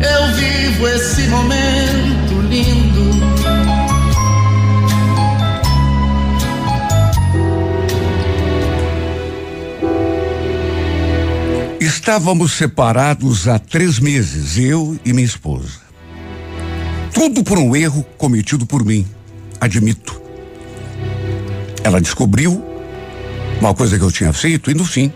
[0.00, 3.24] eu vivo esse momento lindo.
[11.80, 15.80] Estávamos separados há três meses, eu e minha esposa.
[17.12, 19.06] Tudo por um erro cometido por mim,
[19.60, 20.20] admito.
[21.82, 22.62] Ela descobriu
[23.60, 25.12] uma coisa que eu tinha feito e no fim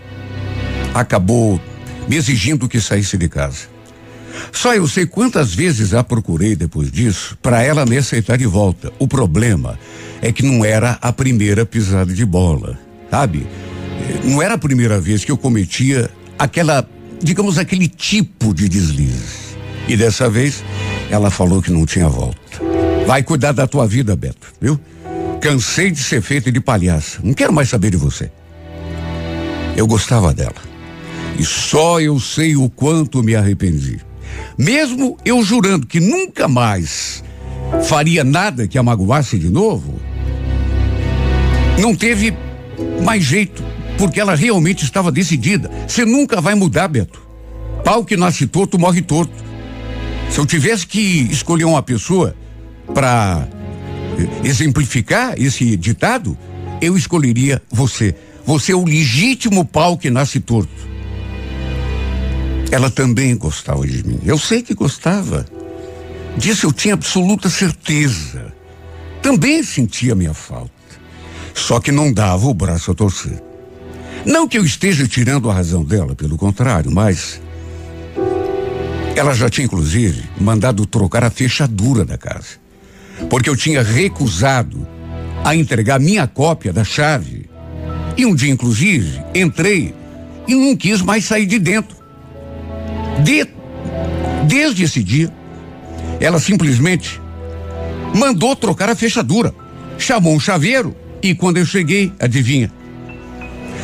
[0.93, 1.59] acabou
[2.07, 3.78] me exigindo que saísse de casa.
[4.51, 8.91] Só eu sei quantas vezes a procurei depois disso para ela me aceitar de volta.
[8.99, 9.77] O problema
[10.21, 12.77] é que não era a primeira pisada de bola,
[13.09, 13.47] sabe?
[14.23, 16.87] Não era a primeira vez que eu cometia aquela,
[17.21, 19.49] digamos, aquele tipo de deslize.
[19.87, 20.63] E dessa vez
[21.09, 22.39] ela falou que não tinha volta.
[23.07, 24.79] Vai cuidar da tua vida, Beto, viu?
[25.41, 27.19] Cansei de ser feito de palhaça.
[27.23, 28.29] Não quero mais saber de você.
[29.75, 30.69] Eu gostava dela.
[31.37, 33.99] E só eu sei o quanto me arrependi.
[34.57, 37.23] Mesmo eu jurando que nunca mais
[37.83, 39.99] faria nada que a magoasse de novo,
[41.79, 42.33] não teve
[43.03, 43.63] mais jeito,
[43.97, 45.69] porque ela realmente estava decidida.
[45.87, 47.21] Você nunca vai mudar, Beto.
[47.83, 49.33] Pau que nasce torto, morre torto.
[50.29, 52.35] Se eu tivesse que escolher uma pessoa
[52.93, 53.47] para
[54.43, 56.37] exemplificar esse ditado,
[56.81, 58.15] eu escolheria você.
[58.45, 60.88] Você é o legítimo pau que nasce torto.
[62.71, 64.19] Ela também gostava de mim.
[64.23, 65.45] Eu sei que gostava.
[66.37, 68.53] Disso eu tinha absoluta certeza.
[69.21, 70.71] Também sentia minha falta.
[71.53, 73.41] Só que não dava o braço a torcer.
[74.25, 77.41] Não que eu esteja tirando a razão dela, pelo contrário, mas.
[79.15, 82.69] Ela já tinha, inclusive, mandado trocar a fechadura da casa
[83.27, 84.87] porque eu tinha recusado
[85.43, 87.49] a entregar minha cópia da chave.
[88.15, 89.93] E um dia, inclusive, entrei
[90.47, 91.97] e não quis mais sair de dentro.
[93.23, 93.47] De,
[94.47, 95.31] desde esse dia,
[96.19, 97.19] ela simplesmente
[98.15, 99.53] mandou trocar a fechadura,
[99.97, 102.71] chamou um chaveiro e quando eu cheguei, adivinha?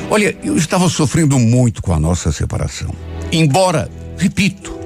[0.09, 2.93] Olha, eu estava sofrendo muito com a nossa separação.
[3.31, 4.77] Embora, repito,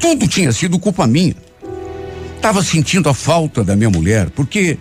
[0.00, 1.36] tudo tinha sido culpa minha.
[2.36, 4.78] Estava sentindo a falta da minha mulher, porque,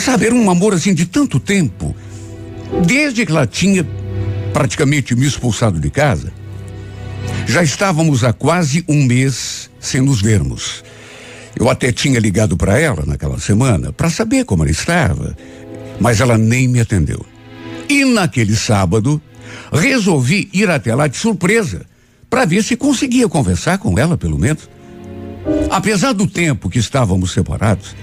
[0.00, 1.94] sabe, era um amor assim de tanto tempo.
[2.84, 3.86] Desde que ela tinha
[4.52, 6.32] praticamente me expulsado de casa,
[7.46, 10.82] já estávamos há quase um mês sem nos vermos.
[11.56, 15.36] Eu até tinha ligado para ela naquela semana para saber como ela estava,
[16.00, 17.24] mas ela nem me atendeu.
[17.88, 19.20] E naquele sábado,
[19.72, 21.86] resolvi ir até lá de surpresa
[22.28, 24.68] para ver se conseguia conversar com ela, pelo menos.
[25.70, 27.94] Apesar do tempo que estávamos separados,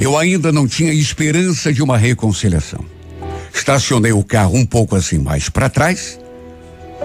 [0.00, 2.84] eu ainda não tinha esperança de uma reconciliação.
[3.52, 6.18] Estacionei o carro um pouco assim mais para trás,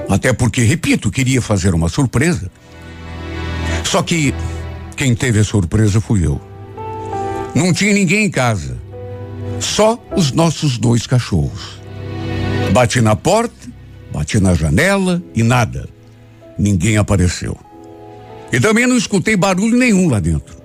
[0.07, 2.51] até porque, repito, queria fazer uma surpresa.
[3.83, 4.33] Só que
[4.95, 6.39] quem teve a surpresa fui eu.
[7.55, 8.77] Não tinha ninguém em casa,
[9.59, 11.79] só os nossos dois cachorros.
[12.71, 13.67] Bati na porta,
[14.13, 15.89] bati na janela e nada.
[16.57, 17.57] Ninguém apareceu.
[18.51, 20.57] E também não escutei barulho nenhum lá dentro.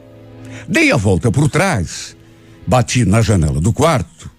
[0.68, 2.16] Dei a volta por trás,
[2.66, 4.30] bati na janela do quarto,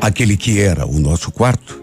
[0.00, 1.77] aquele que era o nosso quarto.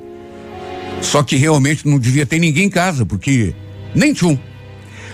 [1.01, 3.53] Só que realmente não devia ter ninguém em casa, porque
[3.93, 4.39] nem tinha um.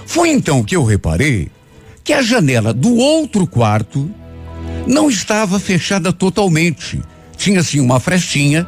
[0.06, 1.50] Foi então que eu reparei
[2.04, 4.10] que a janela do outro quarto
[4.88, 7.02] não estava fechada totalmente.
[7.38, 8.68] Tinha sim uma frestinha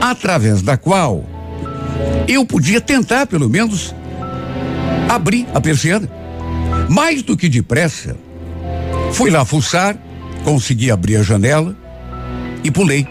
[0.00, 1.24] através da qual
[2.28, 3.94] eu podia tentar, pelo menos,
[5.08, 6.10] abri a persiana.
[6.88, 8.16] Mais do que depressa,
[9.12, 9.96] fui lá fuçar,
[10.44, 11.76] consegui abrir a janela
[12.62, 13.06] e pulei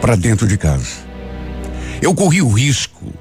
[0.00, 1.11] para dentro de casa.
[2.02, 3.12] Eu corri o risco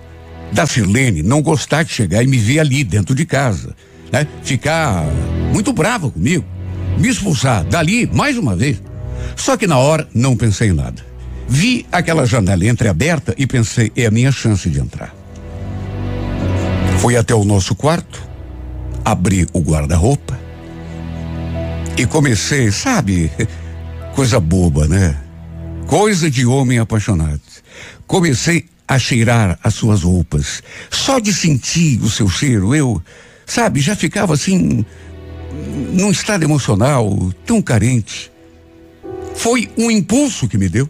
[0.51, 3.75] da Silene não gostar de chegar e me ver ali dentro de casa,
[4.11, 4.27] né?
[4.43, 5.05] Ficar
[5.53, 6.43] muito brava comigo,
[6.97, 8.81] me expulsar dali mais uma vez.
[9.35, 11.05] Só que na hora não pensei em nada.
[11.47, 15.13] Vi aquela janela entreaberta e pensei, é a minha chance de entrar.
[16.97, 18.21] Fui até o nosso quarto,
[19.05, 20.39] abri o guarda-roupa
[21.97, 23.31] e comecei, sabe,
[24.15, 25.15] coisa boba, né?
[25.87, 27.41] Coisa de homem apaixonado.
[28.07, 30.61] Comecei a cheirar as suas roupas.
[30.89, 33.01] Só de sentir o seu cheiro, eu,
[33.45, 34.85] sabe, já ficava assim,
[35.93, 38.29] num estado emocional tão carente.
[39.33, 40.89] Foi um impulso que me deu.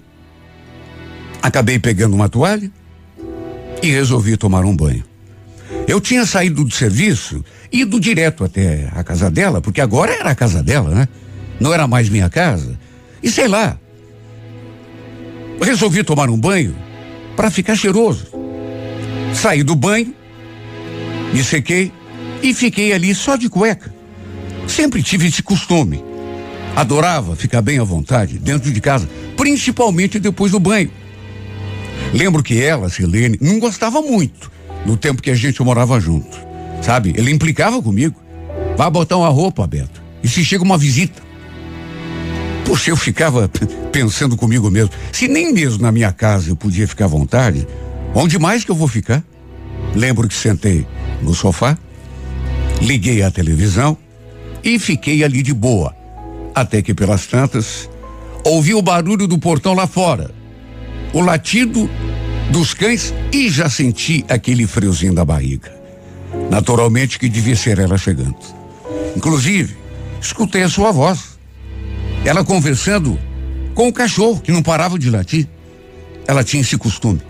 [1.44, 2.72] Acabei pegando uma toalha
[3.84, 5.04] e resolvi tomar um banho.
[5.88, 10.36] Eu tinha saído do serviço, ido direto até a casa dela, porque agora era a
[10.36, 11.08] casa dela, né?
[11.60, 12.80] Não era mais minha casa.
[13.22, 13.78] E sei lá.
[15.62, 16.76] Resolvi tomar um banho
[17.36, 18.28] para ficar cheiroso.
[19.34, 20.14] Saí do banho,
[21.34, 21.92] me sequei
[22.44, 23.94] e fiquei ali só de cueca.
[24.68, 26.04] Sempre tive esse costume.
[26.76, 30.92] Adorava ficar bem à vontade dentro de casa, principalmente depois do banho.
[32.14, 34.52] Lembro que ela, Silene, não gostava muito
[34.86, 36.38] no tempo que a gente morava junto.
[36.82, 37.14] Sabe?
[37.16, 38.20] Ele implicava comigo.
[38.78, 40.02] Vai botar uma roupa, Beto.
[40.24, 41.22] E se chega uma visita?
[42.72, 43.52] Poxa, eu ficava
[43.92, 44.92] pensando comigo mesmo.
[45.12, 47.68] Se nem mesmo na minha casa eu podia ficar à vontade,
[48.16, 49.22] onde mais que eu vou ficar?
[49.94, 50.88] Lembro que sentei
[51.22, 51.78] no sofá,
[52.80, 53.98] liguei a televisão
[54.64, 55.94] e fiquei ali de boa.
[56.56, 57.90] Até que pelas tantas,
[58.46, 60.34] ouvi o barulho do portão lá fora,
[61.12, 61.90] o latido
[62.52, 65.70] dos cães e já senti aquele friozinho da barriga.
[66.50, 68.38] Naturalmente que devia ser ela chegando.
[69.14, 69.76] Inclusive,
[70.22, 71.31] escutei a sua voz.
[72.24, 73.20] Ela conversando
[73.74, 75.48] com o cachorro que não parava de latir.
[76.28, 77.22] Ela tinha esse costume.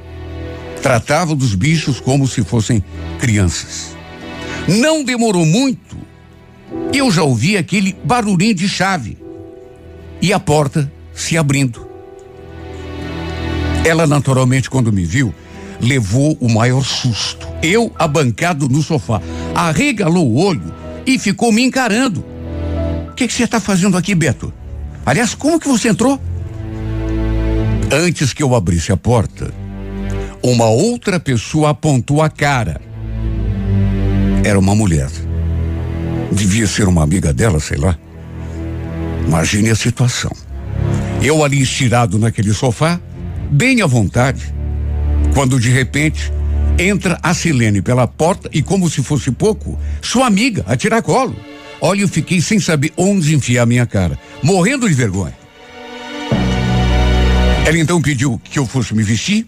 [0.82, 2.84] Tratava dos bichos como se fossem
[3.20, 3.96] crianças.
[4.68, 5.98] Não demorou muito.
[6.94, 9.18] Eu já ouvi aquele barulhinho de chave
[10.22, 11.88] e a porta se abrindo.
[13.86, 15.34] Ela, naturalmente, quando me viu,
[15.80, 17.48] levou o maior susto.
[17.64, 19.22] Eu, abancado no sofá,
[19.56, 20.74] arregalou o olho
[21.06, 22.24] e ficou me encarando.
[23.10, 24.54] O que você está fazendo aqui, Beto?
[25.06, 26.20] Aliás, como que você entrou?
[27.92, 29.54] Antes que eu abrisse a porta,
[30.44, 32.80] uma outra pessoa apontou a cara.
[34.44, 35.10] Era uma mulher.
[36.32, 37.98] Devia ser uma amiga dela, sei lá.
[39.28, 40.32] Imagine a situação.
[41.22, 43.00] Eu ali estirado naquele sofá,
[43.52, 44.54] bem à vontade,
[45.34, 46.32] quando de repente
[46.80, 51.36] entra a Silene pela porta e, como se fosse pouco, sua amiga a tiracolo.
[51.80, 55.36] Olha, eu fiquei sem saber onde enfiar minha cara, morrendo de vergonha.
[57.66, 59.46] Ela então pediu que eu fosse me vestir.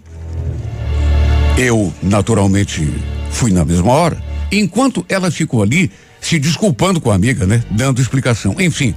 [1.58, 2.88] Eu, naturalmente,
[3.32, 4.24] fui na mesma hora.
[4.52, 5.92] Enquanto ela ficou ali,
[6.22, 7.64] se desculpando com a amiga, né?
[7.72, 8.56] Dando explicação.
[8.60, 8.96] Enfim,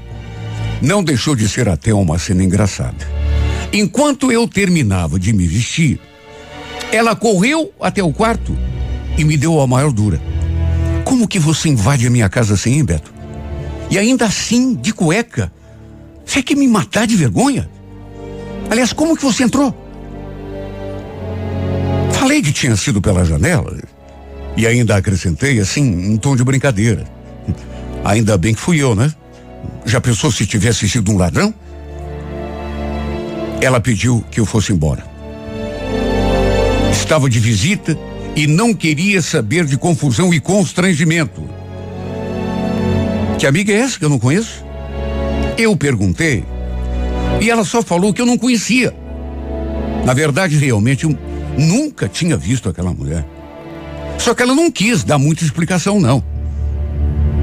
[0.81, 3.07] não deixou de ser até uma cena engraçada.
[3.73, 5.99] Enquanto eu terminava de me vestir,
[6.93, 8.57] ela correu até o quarto
[9.19, 10.21] e me deu a maior dura.
[11.05, 13.13] Como que você invade a minha casa assim, hein, Beto?
[13.91, 15.53] E ainda assim, de cueca.
[16.27, 17.71] Você quer me matar de vergonha?
[18.69, 19.75] Aliás, como que você entrou?
[22.11, 23.79] Falei que tinha sido pela janela
[24.57, 27.05] e ainda acrescentei assim, um tom de brincadeira.
[28.05, 29.13] Ainda bem que fui eu, né?
[29.85, 31.55] Já pensou se tivesse sido um ladrão?
[33.61, 35.05] Ela pediu que eu fosse embora.
[36.91, 37.97] Estava de visita
[38.35, 41.49] e não queria saber de confusão e constrangimento.
[43.39, 44.66] Que amiga é essa que eu não conheço?
[45.59, 46.45] Eu perguntei
[47.41, 48.95] e ela só falou que eu não conhecia.
[50.05, 51.19] Na verdade, realmente, eu
[51.59, 53.27] nunca tinha visto aquela mulher.
[54.19, 56.23] Só que ela não quis dar muita explicação, não.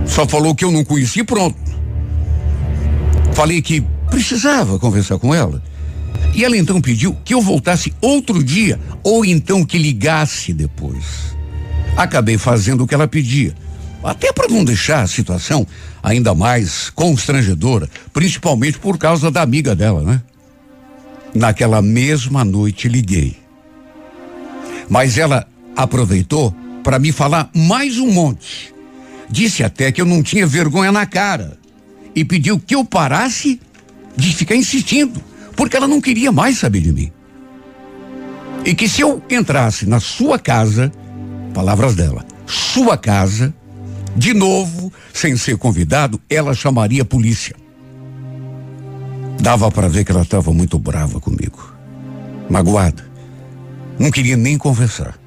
[0.05, 1.57] Só falou que eu não conhecia e pronto.
[3.33, 5.61] Falei que precisava conversar com ela
[6.35, 11.35] e ela então pediu que eu voltasse outro dia ou então que ligasse depois.
[11.95, 13.55] Acabei fazendo o que ela pedia,
[14.03, 15.65] até para não deixar a situação
[16.01, 20.21] ainda mais constrangedora, principalmente por causa da amiga dela, né?
[21.33, 23.37] Naquela mesma noite liguei.
[24.89, 28.73] Mas ela aproveitou para me falar mais um monte.
[29.29, 31.57] Disse até que eu não tinha vergonha na cara
[32.15, 33.59] e pediu que eu parasse
[34.15, 35.19] de ficar insistindo
[35.55, 37.11] porque ela não queria mais saber de mim.
[38.65, 40.91] E que se eu entrasse na sua casa,
[41.53, 43.53] palavras dela, sua casa,
[44.15, 47.55] de novo, sem ser convidado, ela chamaria a polícia.
[49.39, 51.73] Dava para ver que ela estava muito brava comigo,
[52.49, 53.03] magoada.
[53.99, 55.17] Não queria nem conversar.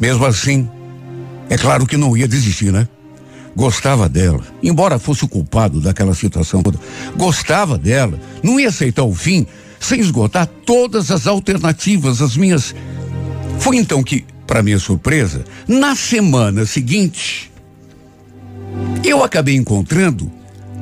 [0.00, 0.68] Mesmo assim,
[1.48, 2.88] é claro que não ia desistir, né?
[3.54, 6.78] Gostava dela, embora fosse o culpado daquela situação toda.
[7.16, 9.46] Gostava dela, não ia aceitar o fim
[9.80, 12.74] sem esgotar todas as alternativas, as minhas.
[13.58, 17.50] Foi então que, para minha surpresa, na semana seguinte,
[19.04, 20.30] eu acabei encontrando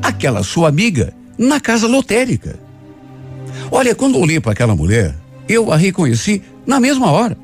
[0.03, 2.59] aquela sua amiga na casa lotérica.
[3.71, 5.15] Olha, quando olhei para aquela mulher,
[5.49, 7.37] eu a reconheci na mesma hora.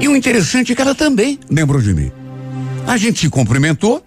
[0.00, 2.10] E o interessante é que ela também lembrou de mim.
[2.86, 4.02] A gente se cumprimentou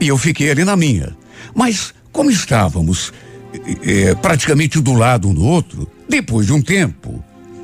[0.00, 1.16] E eu fiquei ali na minha.
[1.54, 3.12] Mas, como estávamos
[3.82, 7.22] é, praticamente do lado um do outro, depois de um tempo,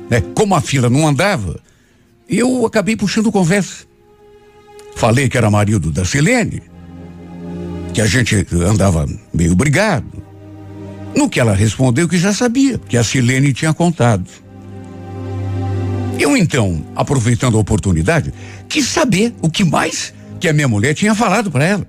[0.09, 1.59] né, como a fila não andava,
[2.29, 3.88] eu acabei puxando conversa.
[4.95, 6.61] Falei que era marido da Silene,
[7.93, 10.23] que a gente andava meio brigado.
[11.15, 14.25] No que ela respondeu que já sabia, que a Silene tinha contado.
[16.19, 18.33] Eu então, aproveitando a oportunidade,
[18.67, 21.87] quis saber o que mais que a minha mulher tinha falado para ela.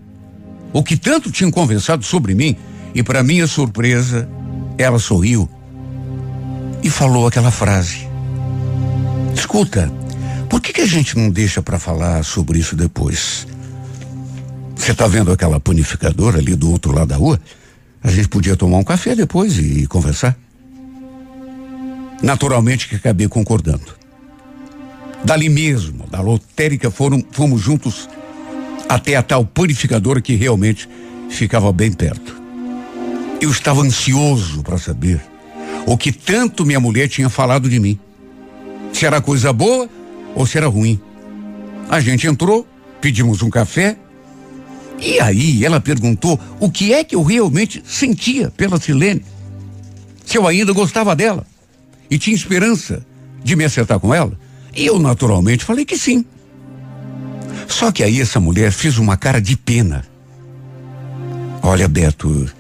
[0.73, 2.57] O que tanto tinham conversado sobre mim,
[2.95, 4.29] e para minha surpresa,
[4.79, 5.49] ela sorriu
[6.83, 8.09] e falou aquela frase.
[9.35, 9.93] Escuta,
[10.51, 13.47] por que, que a gente não deixa para falar sobre isso depois?
[14.75, 17.41] Você tá vendo aquela panificadora ali do outro lado da rua?
[18.03, 20.37] A gente podia tomar um café depois e, conversar.
[22.21, 23.95] Naturalmente que acabei concordando.
[25.25, 28.09] Dali mesmo, da lotérica, foram, fomos juntos
[28.89, 30.89] até a tal purificadora que realmente
[31.29, 32.41] ficava bem perto.
[33.41, 35.21] Eu estava ansioso para saber
[35.87, 37.99] o que tanto minha mulher tinha falado de mim.
[38.93, 39.89] Se era coisa boa
[40.35, 41.01] ou se era ruim.
[41.89, 42.67] A gente entrou,
[43.01, 43.97] pedimos um café,
[45.01, 49.25] e aí ela perguntou o que é que eu realmente sentia pela Silene.
[50.25, 51.47] Se eu ainda gostava dela
[52.11, 53.05] e tinha esperança
[53.43, 54.39] de me acertar com ela.
[54.75, 56.25] E eu naturalmente falei que sim.
[57.67, 60.05] Só que aí essa mulher fez uma cara de pena.
[61.63, 62.51] Olha, Beto,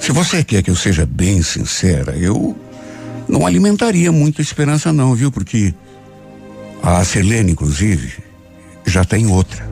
[0.00, 2.56] se você quer que eu seja bem sincera, eu
[3.28, 5.30] não alimentaria muita esperança não, viu?
[5.30, 5.74] Porque
[6.82, 8.14] a Selene, inclusive,
[8.86, 9.68] já tem outra.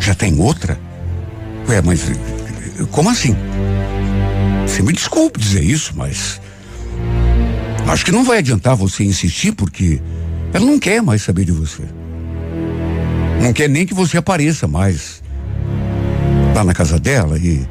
[0.00, 0.78] Já tem outra?
[1.68, 2.02] Ué, mas
[2.90, 3.36] como assim?
[4.66, 6.40] Você me desculpe dizer isso, mas
[7.86, 10.00] acho que não vai adiantar você insistir porque
[10.52, 11.82] ela não quer mais saber de você.
[13.42, 15.22] Não quer nem que você apareça mais
[16.54, 17.66] lá na casa dela e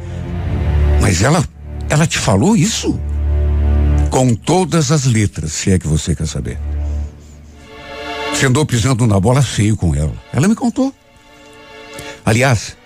[1.01, 1.43] mas ela
[1.89, 2.99] ela te falou isso?
[4.09, 6.57] Com todas as letras, se é que você quer saber.
[8.37, 10.13] Você andou pisando na bola feio com ela.
[10.31, 10.93] Ela me contou.
[12.23, 12.77] Aliás,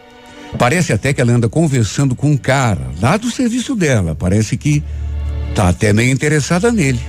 [0.58, 4.16] parece até que ela anda conversando com um cara lá do serviço dela.
[4.16, 4.82] Parece que
[5.54, 7.02] tá até meio interessada nele.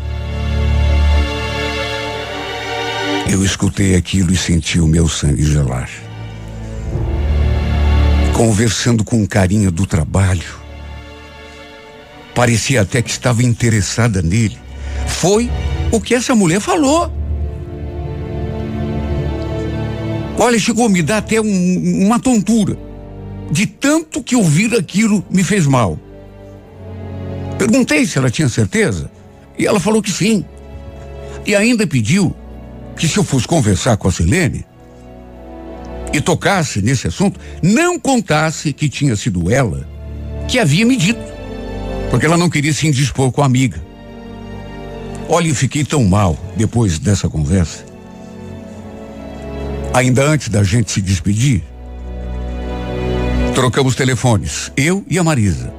[3.30, 5.88] Eu escutei aquilo e senti o meu sangue gelar.
[8.34, 10.60] Conversando com um carinha do trabalho.
[12.34, 14.58] Parecia até que estava interessada nele.
[15.06, 15.48] Foi
[15.92, 17.21] o que essa mulher falou.
[20.42, 22.76] Olha, chegou a me dar até um, uma tontura.
[23.48, 25.96] De tanto que ouvir aquilo me fez mal.
[27.56, 29.08] Perguntei se ela tinha certeza.
[29.56, 30.44] E ela falou que sim.
[31.46, 32.34] E ainda pediu
[32.96, 34.66] que se eu fosse conversar com a Silene
[36.12, 39.86] e tocasse nesse assunto, não contasse que tinha sido ela
[40.48, 41.22] que havia me dito
[42.10, 43.80] porque ela não queria se indispor com a amiga.
[45.28, 47.91] Olha, eu fiquei tão mal depois dessa conversa.
[49.94, 51.62] Ainda antes da gente se despedir,
[53.54, 55.72] trocamos telefones, eu e a Marisa.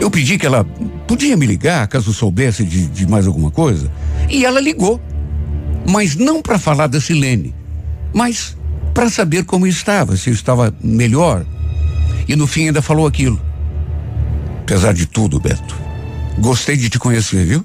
[0.00, 0.64] Eu pedi que ela
[1.06, 3.90] podia me ligar caso soubesse de, de mais alguma coisa,
[4.28, 5.00] e ela ligou.
[5.88, 7.54] Mas não para falar da Silene,
[8.12, 8.56] mas
[8.92, 11.44] para saber como estava, se eu estava melhor.
[12.26, 13.40] E no fim ainda falou aquilo.
[14.62, 15.76] Apesar de tudo, Beto,
[16.38, 17.64] gostei de te conhecer, viu?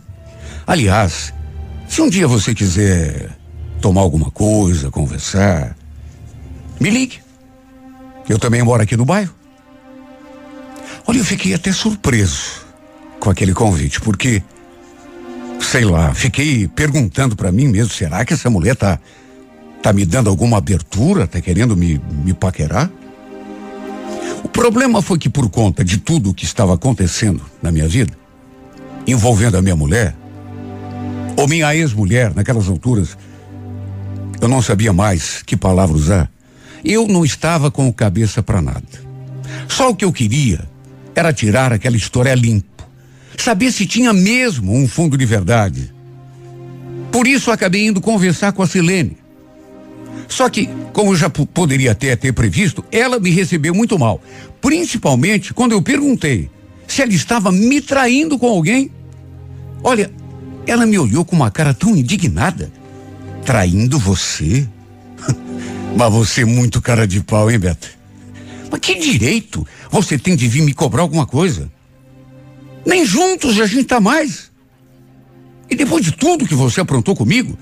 [0.65, 1.33] Aliás,
[1.87, 3.34] se um dia você quiser
[3.85, 5.77] tomar alguma coisa, conversar,
[6.79, 7.19] me ligue.
[8.27, 9.31] Eu também moro aqui no bairro.
[11.05, 12.65] Olha, eu fiquei até surpreso
[13.19, 14.41] com aquele convite, porque,
[15.59, 18.97] sei lá, fiquei perguntando para mim mesmo, será que essa mulher tá,
[19.83, 22.89] tá me dando alguma abertura, tá querendo me, me paquerar?
[24.43, 28.17] O problema foi que por conta de tudo o que estava acontecendo na minha vida,
[29.05, 30.15] envolvendo a minha mulher,
[31.37, 33.15] ou minha ex-mulher, naquelas alturas,
[34.45, 36.31] eu não sabia mais que palavra usar.
[36.83, 38.83] Eu não estava com cabeça para nada.
[39.67, 40.69] Só o que eu queria
[41.15, 42.87] era tirar aquela história limpo.
[43.35, 45.91] Saber se tinha mesmo um fundo de verdade.
[47.11, 49.17] Por isso acabei indo conversar com a Silene.
[50.27, 54.21] Só que, como eu já poderia até ter previsto, ela me recebeu muito mal.
[54.61, 56.51] Principalmente quando eu perguntei
[56.87, 58.91] se ela estava me traindo com alguém.
[59.83, 60.11] Olha,
[60.67, 62.71] ela me olhou com uma cara tão indignada.
[63.45, 64.67] Traindo você?
[65.95, 67.89] Mas você é muito cara de pau, hein, Beto?
[68.71, 71.71] Mas que direito você tem de vir me cobrar alguma coisa?
[72.85, 74.51] Nem juntos a gente tá mais.
[75.69, 77.57] E depois de tudo que você aprontou comigo,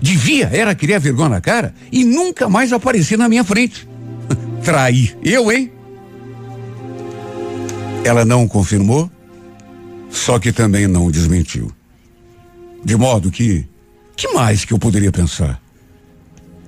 [0.00, 3.88] Devia era criar vergonha na cara e nunca mais aparecer na minha frente.
[4.62, 5.16] Traí.
[5.22, 5.72] Eu, hein?
[8.04, 9.10] Ela não confirmou,
[10.10, 11.72] só que também não desmentiu.
[12.84, 13.66] De modo que,
[14.16, 15.60] que mais que eu poderia pensar?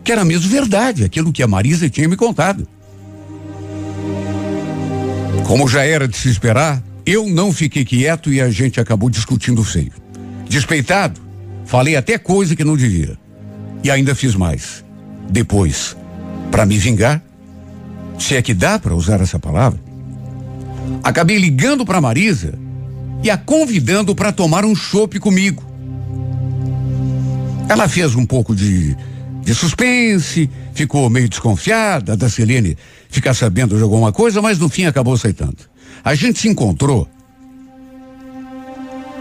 [0.05, 2.69] Que era mesmo verdade aquilo que a Marisa tinha me contado.
[5.47, 9.65] Como já era de se esperar, eu não fiquei quieto e a gente acabou discutindo
[9.65, 9.93] feio.
[10.47, 11.19] Despeitado,
[11.65, 13.19] falei até coisa que não devia.
[13.83, 14.85] E ainda fiz mais.
[15.31, 15.97] Depois,
[16.51, 17.23] para me vingar,
[18.19, 19.81] se é que dá para usar essa palavra,
[21.03, 22.59] acabei ligando para Marisa
[23.23, 25.68] e a convidando para tomar um chopp comigo.
[27.69, 28.97] Ela fez um pouco de,
[29.43, 32.77] de suspense, ficou meio desconfiada da Celene
[33.11, 35.57] ficar sabendo de alguma coisa, mas no fim acabou aceitando.
[36.05, 37.09] A gente se encontrou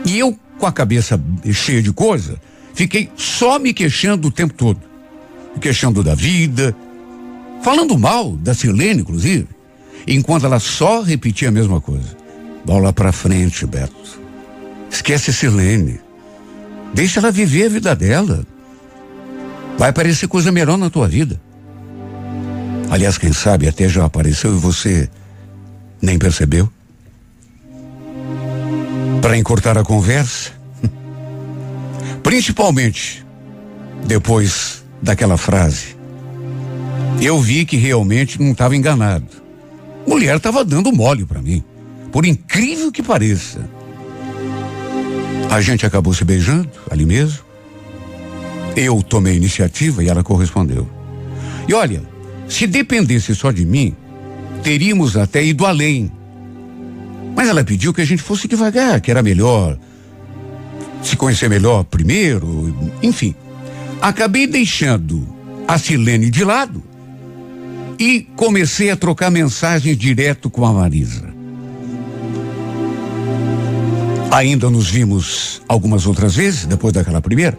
[0.06, 2.39] e eu, com a cabeça cheia de coisa,
[2.74, 4.80] fiquei só me queixando o tempo todo.
[5.54, 6.74] Me queixando da vida,
[7.62, 9.48] falando mal da Silene, inclusive,
[10.08, 12.16] enquanto ela só repetia a mesma coisa.
[12.63, 14.22] Bola pra frente, Beto.
[14.89, 16.00] Esquece Silene.
[16.94, 18.46] Deixa ela viver a vida dela.
[19.77, 21.39] Vai aparecer coisa melhor na tua vida.
[22.89, 25.10] Aliás, quem sabe até já apareceu e você
[26.01, 26.70] nem percebeu.
[29.22, 30.51] Para encurtar a conversa,
[32.24, 33.25] principalmente
[34.06, 35.98] depois daquela frase,
[37.22, 39.27] eu vi que realmente não estava enganado.
[40.08, 41.63] Mulher estava dando mole para mim,
[42.12, 43.76] por incrível que pareça.
[45.50, 47.39] A gente acabou se beijando ali mesmo.
[48.75, 50.88] Eu tomei iniciativa e ela correspondeu.
[51.68, 52.01] E olha,
[52.48, 53.96] se dependesse só de mim,
[54.62, 56.12] teríamos até ido além.
[57.36, 59.77] Mas ela pediu que a gente fosse devagar, que era melhor
[61.01, 63.36] se conhecer melhor primeiro, enfim.
[64.01, 65.27] Acabei deixando
[65.68, 66.84] a Silene de lado
[68.00, 71.27] e comecei a trocar mensagens direto com a Marisa.
[74.32, 77.58] Ainda nos vimos algumas outras vezes depois daquela primeira.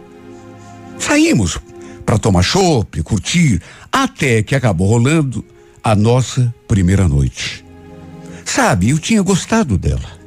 [0.99, 1.57] Saímos
[2.05, 5.43] para tomar chopp, curtir, até que acabou rolando
[5.83, 7.65] a nossa primeira noite.
[8.45, 10.19] Sabe, eu tinha gostado dela.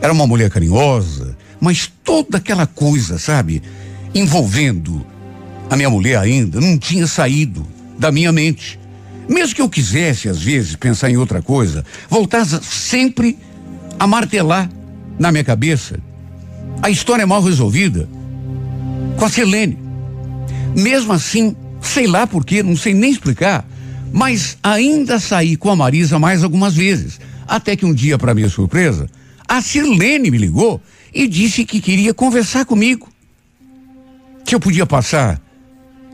[0.00, 3.62] Era uma mulher carinhosa, mas toda aquela coisa, sabe,
[4.14, 5.04] envolvendo
[5.68, 7.66] a minha mulher ainda não tinha saído
[7.98, 8.78] da minha mente.
[9.28, 13.38] Mesmo que eu quisesse, às vezes, pensar em outra coisa, voltava sempre
[13.98, 14.68] a martelar
[15.20, 16.00] na minha cabeça
[16.82, 18.08] a história mal resolvida
[19.18, 19.78] com a Selene.
[20.74, 23.68] Mesmo assim, sei lá porquê, não sei nem explicar,
[24.10, 27.20] mas ainda saí com a Marisa mais algumas vezes.
[27.46, 29.08] Até que um dia, para minha surpresa,
[29.46, 30.80] a Silene me ligou
[31.12, 33.08] e disse que queria conversar comigo.
[34.44, 35.38] Que eu podia passar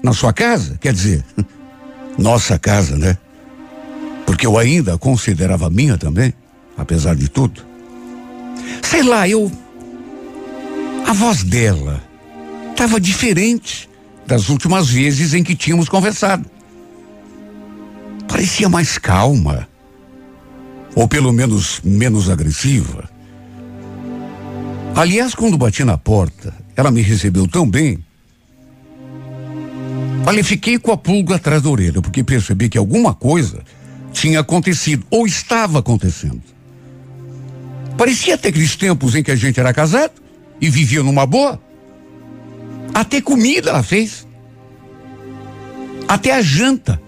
[0.03, 1.25] na sua casa, quer dizer,
[2.19, 3.17] nossa casa, né?
[4.25, 6.35] Porque eu ainda a considerava minha também,
[6.77, 7.76] apesar de tudo.
[8.83, 9.51] Sei lá, eu.
[11.07, 12.03] A voz dela
[12.71, 13.89] estava diferente
[14.27, 16.49] das últimas vezes em que tínhamos conversado.
[18.27, 19.69] Parecia mais calma.
[20.95, 23.09] Ou pelo menos menos agressiva.
[24.95, 28.03] Aliás, quando bati na porta, ela me recebeu tão bem
[30.27, 33.61] Olha, fiquei com a pulga atrás da orelha, porque percebi que alguma coisa
[34.13, 36.43] tinha acontecido, ou estava acontecendo.
[37.97, 40.13] Parecia até aqueles tempos em que a gente era casado
[40.61, 41.61] e vivia numa boa.
[42.95, 44.27] Até comida ela fez.
[46.07, 47.01] Até a janta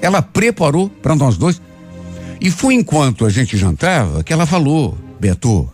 [0.00, 1.60] ela preparou para nós dois.
[2.40, 5.70] E foi enquanto a gente jantava que ela falou, Beto,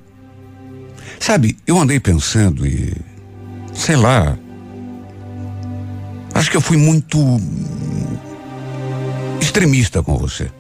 [1.21, 2.95] sabe, eu andei pensando e,
[3.75, 4.39] sei lá,
[6.35, 7.19] Acho que eu fui muito
[9.41, 10.51] extremista com você.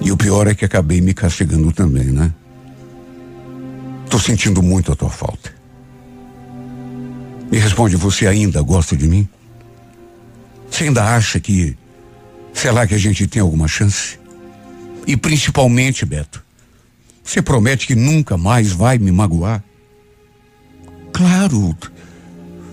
[0.00, 2.32] E o pior é que acabei me castigando também, né?
[4.10, 5.54] Tô sentindo muito a tua falta.
[7.48, 9.28] Me responde, você ainda gosta de mim?
[10.68, 11.76] Você ainda acha que,
[12.52, 14.18] sei lá, que a gente tem alguma chance?
[15.06, 16.44] E principalmente, Beto,
[17.22, 19.62] você promete que nunca mais vai me magoar?
[21.12, 21.76] Claro.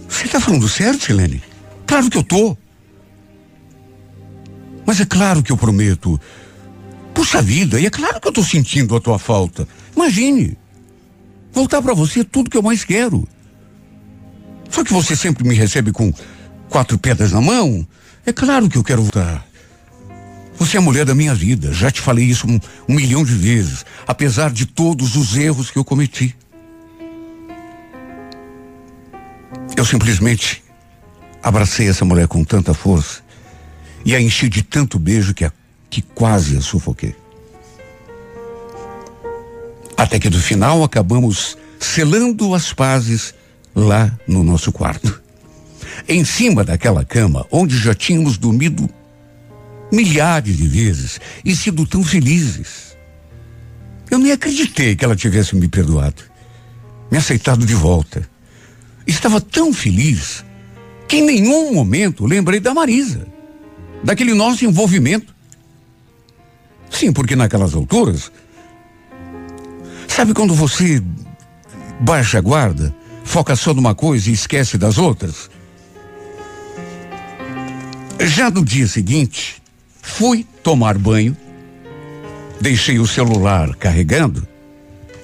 [0.09, 1.43] Você está falando certo, Silene?
[1.85, 2.57] Claro que eu tô.
[4.87, 6.19] Mas é claro que eu prometo.
[7.13, 9.67] Puxa vida, e é claro que eu tô sentindo a tua falta.
[9.95, 10.57] Imagine.
[11.57, 13.27] Voltar para você é tudo que eu mais quero.
[14.69, 16.13] Só que você sempre me recebe com
[16.69, 17.83] quatro pedras na mão.
[18.23, 19.43] É claro que eu quero voltar.
[20.59, 21.73] Você é a mulher da minha vida.
[21.73, 23.83] Já te falei isso um, um milhão de vezes.
[24.05, 26.37] Apesar de todos os erros que eu cometi.
[29.75, 30.63] Eu simplesmente
[31.41, 33.21] Abracei essa mulher com tanta força
[34.05, 35.51] e a enchi de tanto beijo que a
[35.89, 37.15] que quase a sufoquei.
[39.97, 43.33] Até que no final acabamos selando as pazes
[43.75, 45.21] lá no nosso quarto.
[46.07, 48.87] Em cima daquela cama, onde já tínhamos dormido
[49.91, 52.95] milhares de vezes e sido tão felizes.
[54.09, 56.21] Eu nem acreditei que ela tivesse me perdoado,
[57.11, 58.29] me aceitado de volta.
[59.05, 60.45] Estava tão feliz
[61.07, 63.25] que em nenhum momento lembrei da Marisa,
[64.03, 65.35] daquele nosso envolvimento.
[66.89, 68.31] Sim, porque naquelas alturas,
[70.17, 70.99] sabe quando você
[71.99, 72.91] baixa a guarda,
[73.23, 75.47] foca só numa coisa e esquece das outras?
[78.21, 79.61] Já no dia seguinte,
[80.01, 81.37] fui tomar banho,
[82.59, 84.47] deixei o celular carregando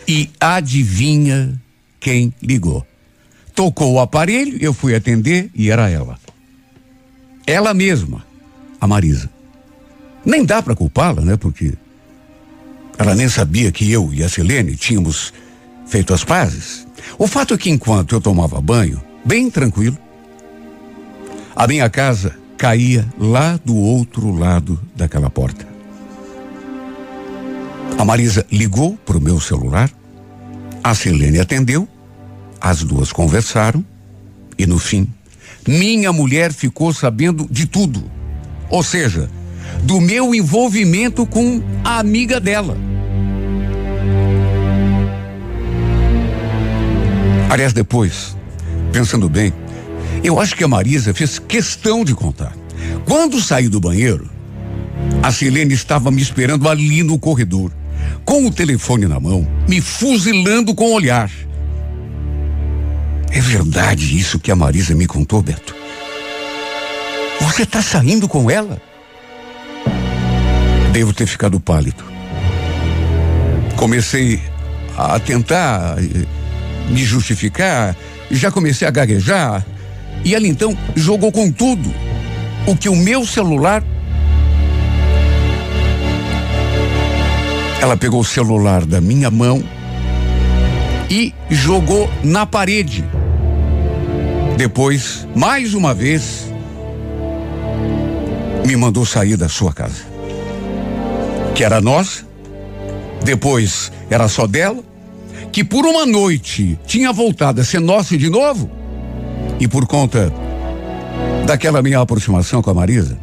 [0.07, 1.59] e adivinha
[1.99, 2.85] quem ligou.
[3.55, 6.19] Tocou o aparelho, eu fui atender e era ela.
[7.47, 8.23] Ela mesma,
[8.79, 9.27] a Marisa.
[10.23, 11.35] Nem dá para culpá-la, né?
[11.35, 11.73] Porque
[12.97, 15.33] ela nem sabia que eu e a Selene tínhamos
[15.85, 16.87] feito as pazes.
[17.17, 19.97] O fato é que enquanto eu tomava banho, bem tranquilo,
[21.55, 25.67] a minha casa caía lá do outro lado daquela porta.
[27.97, 29.91] A Marisa ligou para o meu celular,
[30.83, 31.87] a Selene atendeu
[32.63, 33.83] as duas conversaram
[34.57, 35.09] e no fim,
[35.67, 38.09] minha mulher ficou sabendo de tudo.
[38.69, 39.29] Ou seja,
[39.83, 42.77] do meu envolvimento com a amiga dela.
[47.49, 48.35] Aliás, depois,
[48.91, 49.53] pensando bem,
[50.23, 52.53] eu acho que a Marisa fez questão de contar.
[53.05, 54.29] Quando saí do banheiro,
[55.21, 57.71] a Silene estava me esperando ali no corredor,
[58.25, 61.29] com o telefone na mão, me fuzilando com o olhar.
[63.29, 65.75] É verdade isso que a Marisa me contou, Beto?
[67.41, 68.81] Você está saindo com ela?
[70.93, 72.03] Devo ter ficado pálido.
[73.75, 74.39] Comecei
[74.95, 76.23] a tentar eh,
[76.87, 77.95] me justificar,
[78.29, 79.65] já comecei a gaguejar,
[80.23, 81.91] e ela então jogou com tudo
[82.67, 83.83] o que o meu celular.
[87.81, 89.63] Ela pegou o celular da minha mão
[91.09, 93.03] e jogou na parede.
[94.57, 96.53] Depois, mais uma vez,
[98.63, 100.12] me mandou sair da sua casa.
[101.55, 102.25] Que era nossa,
[103.23, 104.83] depois era só dela,
[105.51, 108.69] que por uma noite tinha voltado a ser nossa de novo,
[109.59, 110.33] e por conta
[111.45, 113.17] daquela minha aproximação com a Marisa,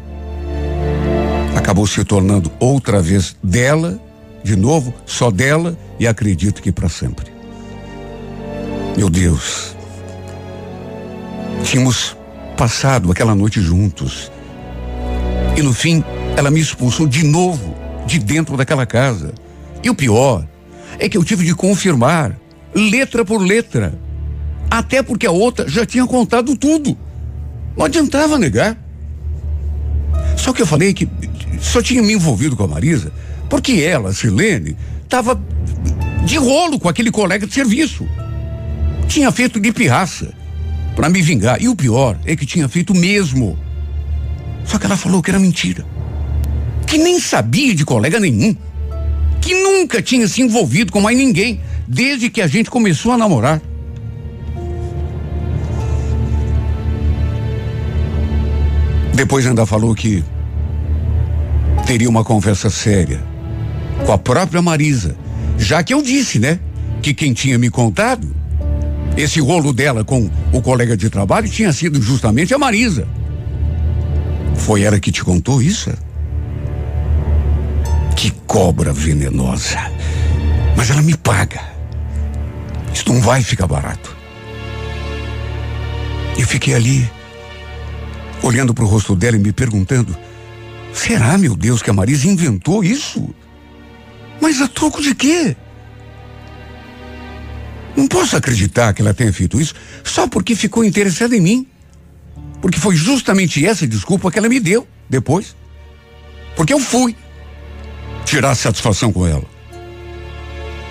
[1.56, 4.00] acabou se tornando outra vez dela,
[4.42, 7.30] de novo, só dela, e acredito que para sempre.
[8.96, 9.74] Meu Deus,
[11.64, 12.16] Tínhamos
[12.56, 14.30] passado aquela noite juntos.
[15.56, 16.02] E no fim,
[16.36, 17.69] ela me expulsou de novo
[18.06, 19.32] de dentro daquela casa.
[19.82, 20.46] E o pior
[20.98, 22.36] é que eu tive de confirmar,
[22.74, 23.98] letra por letra.
[24.70, 26.96] Até porque a outra já tinha contado tudo.
[27.76, 28.76] Não adiantava negar.
[30.36, 31.08] Só que eu falei que
[31.60, 33.12] só tinha me envolvido com a Marisa
[33.50, 35.38] porque ela, Silene, estava
[36.24, 38.06] de rolo com aquele colega de serviço.
[39.08, 40.32] Tinha feito de pirraça
[40.94, 41.60] para me vingar.
[41.60, 43.58] E o pior é que tinha feito mesmo.
[44.64, 45.84] Só que ela falou que era mentira.
[46.90, 48.54] Que nem sabia de colega nenhum.
[49.40, 53.62] Que nunca tinha se envolvido com mais ninguém desde que a gente começou a namorar.
[59.14, 60.24] Depois ainda falou que
[61.86, 63.22] teria uma conversa séria
[64.04, 65.14] com a própria Marisa,
[65.56, 66.58] já que eu disse, né,
[67.00, 68.34] que quem tinha me contado
[69.16, 73.06] esse rolo dela com o colega de trabalho tinha sido justamente a Marisa.
[74.56, 75.90] Foi ela que te contou isso?
[78.20, 79.78] Que cobra venenosa.
[80.76, 81.58] Mas ela me paga.
[82.92, 84.14] Isso não vai ficar barato.
[86.36, 87.10] Eu fiquei ali,
[88.42, 90.14] olhando para o rosto dela e me perguntando:
[90.92, 93.34] será, meu Deus, que a Marisa inventou isso?
[94.38, 95.56] Mas a troco de quê?
[97.96, 101.66] Não posso acreditar que ela tenha feito isso só porque ficou interessada em mim.
[102.60, 105.56] Porque foi justamente essa desculpa que ela me deu depois.
[106.54, 107.16] Porque eu fui
[108.24, 109.44] tirar satisfação com ela.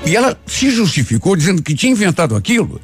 [0.06, 2.82] E ela se justificou dizendo que tinha inventado aquilo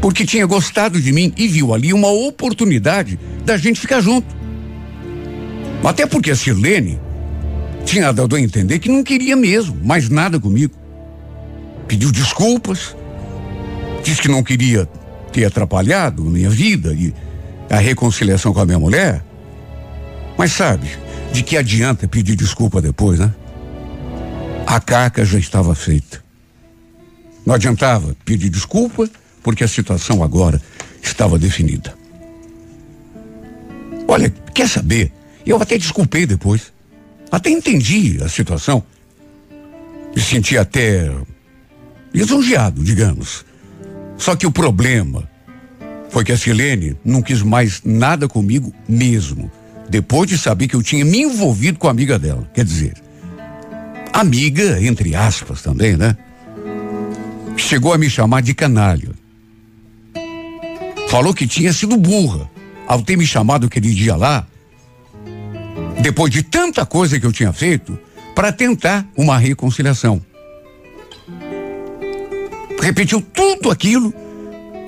[0.00, 4.26] porque tinha gostado de mim e viu ali uma oportunidade da gente ficar junto.
[5.84, 6.98] Até porque a Silene
[7.84, 10.80] tinha dado a entender que não queria mesmo mais nada comigo
[11.90, 12.94] pediu desculpas,
[14.04, 14.88] disse que não queria
[15.32, 17.12] ter atrapalhado minha vida e
[17.68, 19.24] a reconciliação com a minha mulher.
[20.38, 20.88] Mas sabe,
[21.32, 23.32] De que adianta pedir desculpa depois, né?
[24.66, 26.22] A caca já estava feita.
[27.44, 29.08] Não adiantava pedir desculpa,
[29.42, 30.60] porque a situação agora
[31.02, 31.94] estava definida.
[34.06, 35.12] Olha, quer saber?
[35.46, 36.72] Eu até desculpei depois.
[37.30, 38.82] Até entendi a situação.
[40.14, 41.10] Me senti até
[42.12, 43.44] lisonjeado, digamos.
[44.18, 45.28] Só que o problema
[46.10, 49.50] foi que a Silene não quis mais nada comigo mesmo,
[49.90, 52.48] depois de saber que eu tinha me envolvido com a amiga dela.
[52.54, 52.94] Quer dizer,
[54.12, 56.16] amiga, entre aspas também, né?
[57.56, 59.10] Chegou a me chamar de canalha.
[61.08, 62.48] Falou que tinha sido burra
[62.86, 64.46] ao ter me chamado aquele dia lá,
[66.00, 67.98] depois de tanta coisa que eu tinha feito,
[68.34, 70.22] para tentar uma reconciliação.
[72.80, 74.14] Repetiu tudo aquilo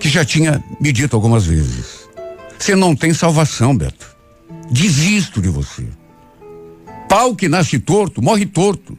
[0.00, 2.08] que já tinha me dito algumas vezes.
[2.56, 4.11] Você não tem salvação, Beto.
[4.70, 5.86] Desisto de você.
[7.08, 8.98] Pau que nasce torto, morre torto.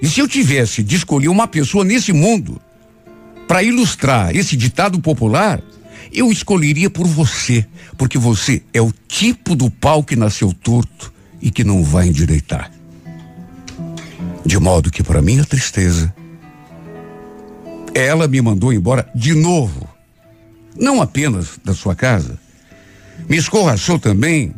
[0.00, 2.60] E se eu tivesse de escolher uma pessoa nesse mundo
[3.46, 5.62] para ilustrar esse ditado popular,
[6.12, 11.50] eu escolheria por você, porque você é o tipo do pau que nasceu torto e
[11.50, 12.70] que não vai endireitar.
[14.44, 16.14] De modo que, para minha tristeza,
[17.94, 19.88] ela me mandou embora de novo
[20.78, 22.38] não apenas da sua casa,
[23.28, 24.54] me escorraçou também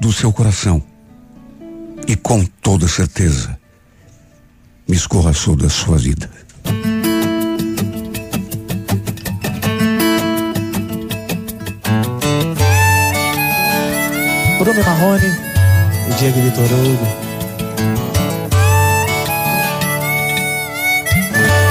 [0.00, 0.82] do seu coração.
[2.06, 3.58] E com toda certeza,
[4.88, 6.30] me escorraçou da sua vida.
[14.58, 15.32] Bruno Marrone
[16.08, 17.06] e Diego Vitor Hugo.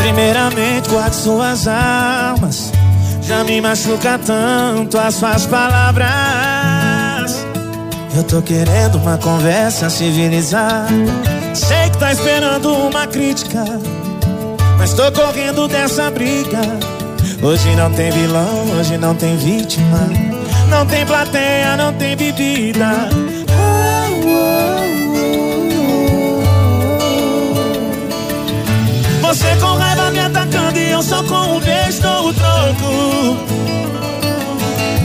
[0.02, 2.72] Primeiramente, guarde suas armas
[3.30, 6.49] já me machuca tanto as suas palavras.
[8.16, 10.90] Eu tô querendo uma conversa civilizada.
[11.54, 13.64] Sei que tá esperando uma crítica,
[14.78, 16.62] mas tô correndo dessa briga.
[17.42, 20.10] Hoje não tem vilão, hoje não tem vítima.
[20.70, 23.10] Não tem plateia, não tem bebida.
[29.22, 33.38] Você com raiva me atacando e eu só com um beijo dou o troco.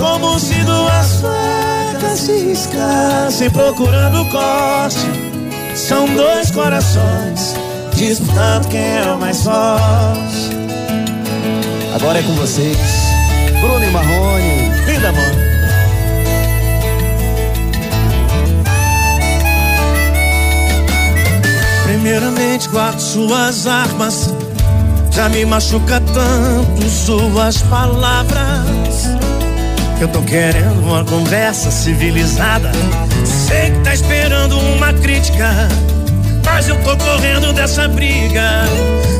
[0.00, 5.06] Como se duas facas se riscassem procurando corte.
[5.76, 7.54] São dois corações
[7.94, 10.56] disputando quem é o mais forte.
[11.94, 12.78] Agora é com vocês,
[13.60, 14.70] Bruno e Marrone.
[14.86, 15.50] Linda, amor.
[21.84, 24.32] Primeiramente, guarde suas armas
[25.12, 29.29] já me machuca tanto suas palavras.
[30.00, 32.72] Eu tô querendo uma conversa civilizada.
[33.22, 35.68] Sei que tá esperando uma crítica.
[36.42, 38.64] Mas eu tô correndo dessa briga.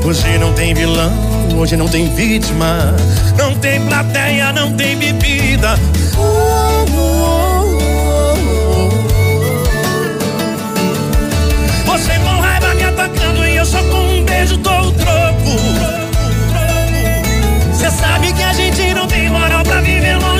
[0.03, 1.13] Hoje não tem vilão,
[1.55, 2.97] hoje não tem vítima.
[3.37, 5.79] Não tem plateia, não tem bebida.
[11.85, 15.61] Você com raiva me atacando e eu só com um beijo dou o troco.
[17.71, 20.40] Você sabe que a gente não tem moral pra viver longe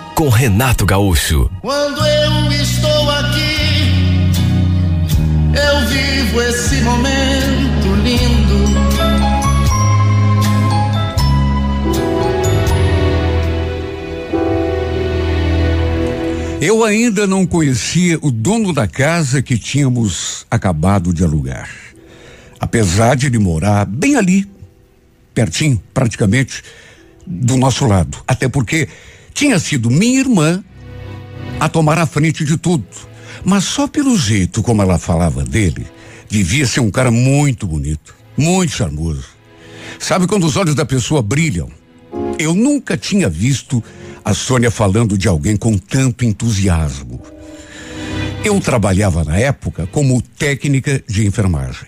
[0.21, 1.49] com Renato Gaúcho.
[1.61, 4.29] Quando eu estou aqui,
[5.47, 8.71] eu vivo esse momento lindo.
[16.61, 21.67] Eu ainda não conhecia o dono da casa que tínhamos acabado de alugar.
[22.59, 24.47] Apesar de ele morar bem ali,
[25.33, 26.61] pertinho, praticamente,
[27.25, 28.19] do nosso lado.
[28.27, 28.87] Até porque
[29.41, 30.63] tinha sido minha irmã
[31.59, 32.85] a tomar a frente de tudo.
[33.43, 35.87] Mas só pelo jeito como ela falava dele,
[36.29, 39.25] devia ser um cara muito bonito, muito charmoso.
[39.97, 41.69] Sabe quando os olhos da pessoa brilham?
[42.37, 43.83] Eu nunca tinha visto
[44.23, 47.19] a Sônia falando de alguém com tanto entusiasmo.
[48.45, 51.87] Eu trabalhava na época como técnica de enfermagem.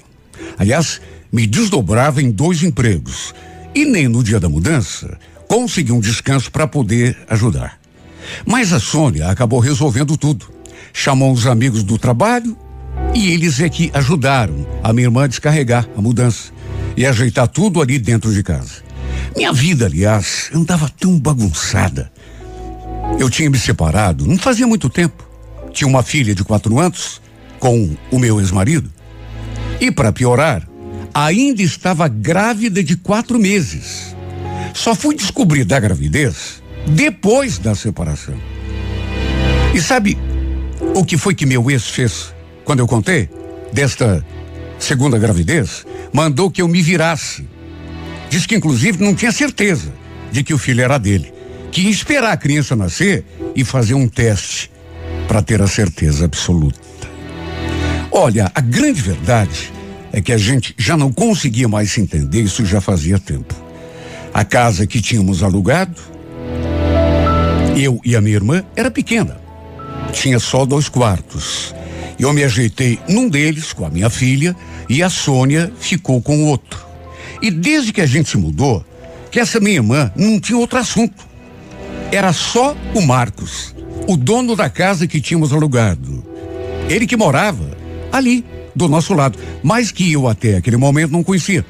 [0.57, 0.99] Aliás,
[1.31, 3.31] me desdobrava em dois empregos
[3.75, 5.19] e nem no dia da mudança
[5.53, 7.77] consegui um descanso para poder ajudar.
[8.43, 10.47] Mas a Sônia acabou resolvendo tudo.
[10.91, 12.57] Chamou os amigos do trabalho
[13.13, 16.51] e eles é que ajudaram a minha irmã a descarregar a mudança
[16.97, 18.81] e ajeitar tudo ali dentro de casa.
[19.37, 22.11] Minha vida, aliás, andava tão bagunçada.
[23.19, 25.23] Eu tinha me separado não fazia muito tempo.
[25.71, 27.21] Tinha uma filha de quatro anos
[27.59, 28.91] com o meu ex-marido.
[29.79, 30.67] E para piorar,
[31.13, 34.12] ainda estava grávida de quatro meses.
[34.73, 38.35] Só fui descobrir da gravidez depois da separação.
[39.73, 40.17] E sabe
[40.95, 42.33] o que foi que meu ex fez
[42.65, 43.29] quando eu contei
[43.71, 44.25] desta
[44.79, 45.85] segunda gravidez?
[46.11, 47.47] Mandou que eu me virasse.
[48.29, 49.93] Diz que inclusive não tinha certeza
[50.31, 51.31] de que o filho era dele,
[51.71, 53.23] que ia esperar a criança nascer
[53.55, 54.71] e fazer um teste
[55.27, 56.79] para ter a certeza absoluta.
[58.11, 59.71] Olha, a grande verdade
[60.11, 63.55] é que a gente já não conseguia mais se entender, isso já fazia tempo.
[64.33, 66.01] A casa que tínhamos alugado,
[67.77, 69.37] eu e a minha irmã, era pequena.
[70.11, 71.73] Tinha só dois quartos.
[72.19, 74.55] Eu me ajeitei num deles com a minha filha
[74.89, 76.83] e a Sônia ficou com o outro.
[77.41, 78.83] E desde que a gente se mudou,
[79.29, 81.27] que essa minha irmã não tinha outro assunto.
[82.11, 83.75] Era só o Marcos,
[84.07, 86.23] o dono da casa que tínhamos alugado.
[86.89, 87.77] Ele que morava
[88.11, 91.65] ali, do nosso lado, mas que eu até aquele momento não conhecia.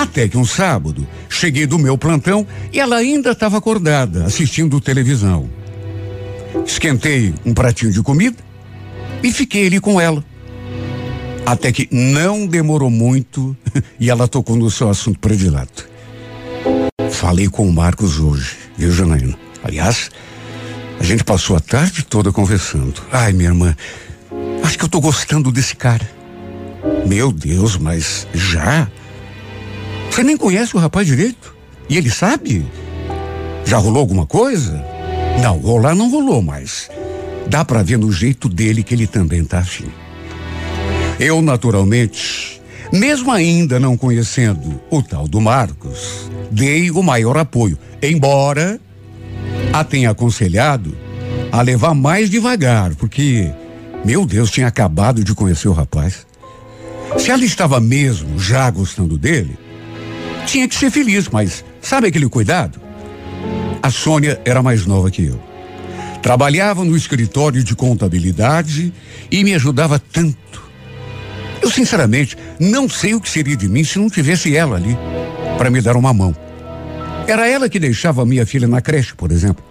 [0.00, 5.50] Até que um sábado, cheguei do meu plantão e ela ainda estava acordada, assistindo televisão.
[6.64, 8.38] Esquentei um pratinho de comida
[9.22, 10.24] e fiquei ali com ela.
[11.44, 13.54] Até que não demorou muito
[14.00, 15.86] e ela tocou no seu assunto predileto.
[17.10, 19.38] Falei com o Marcos hoje, viu, Janaína?
[19.62, 20.10] Aliás,
[20.98, 23.02] a gente passou a tarde toda conversando.
[23.12, 23.76] Ai, minha irmã,
[24.62, 26.10] acho que eu tô gostando desse cara.
[27.06, 28.88] Meu Deus, mas já?
[30.10, 31.54] Você nem conhece o rapaz direito?
[31.88, 32.66] E ele sabe?
[33.64, 34.84] Já rolou alguma coisa?
[35.40, 36.90] Não, rolar não rolou, mas
[37.46, 39.88] dá para ver no jeito dele que ele também tá afim.
[41.18, 42.60] Eu, naturalmente,
[42.92, 48.80] mesmo ainda não conhecendo o tal do Marcos, dei o maior apoio, embora
[49.72, 50.96] a tenha aconselhado
[51.52, 53.50] a levar mais devagar, porque,
[54.04, 56.26] meu Deus, tinha acabado de conhecer o rapaz.
[57.18, 59.58] Se ela estava mesmo já gostando dele,
[60.46, 62.80] tinha que ser feliz, mas sabe aquele cuidado?
[63.82, 65.40] A Sônia era mais nova que eu.
[66.22, 68.92] Trabalhava no escritório de contabilidade
[69.30, 70.38] e me ajudava tanto.
[71.62, 74.96] Eu, sinceramente, não sei o que seria de mim se não tivesse ela ali
[75.56, 76.34] para me dar uma mão.
[77.26, 79.64] Era ela que deixava minha filha na creche, por exemplo.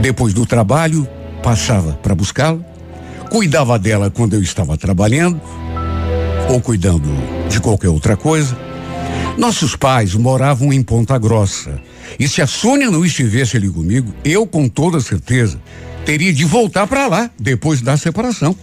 [0.00, 1.06] Depois do trabalho,
[1.42, 2.60] passava para buscá-la,
[3.30, 5.40] cuidava dela quando eu estava trabalhando
[6.48, 7.08] ou cuidando
[7.48, 8.67] de qualquer outra coisa
[9.38, 11.80] nossos pais moravam em Ponta Grossa.
[12.18, 15.60] E se a Sônia não estivesse ali comigo, eu, com toda certeza,
[16.04, 18.54] teria de voltar para lá depois da separação.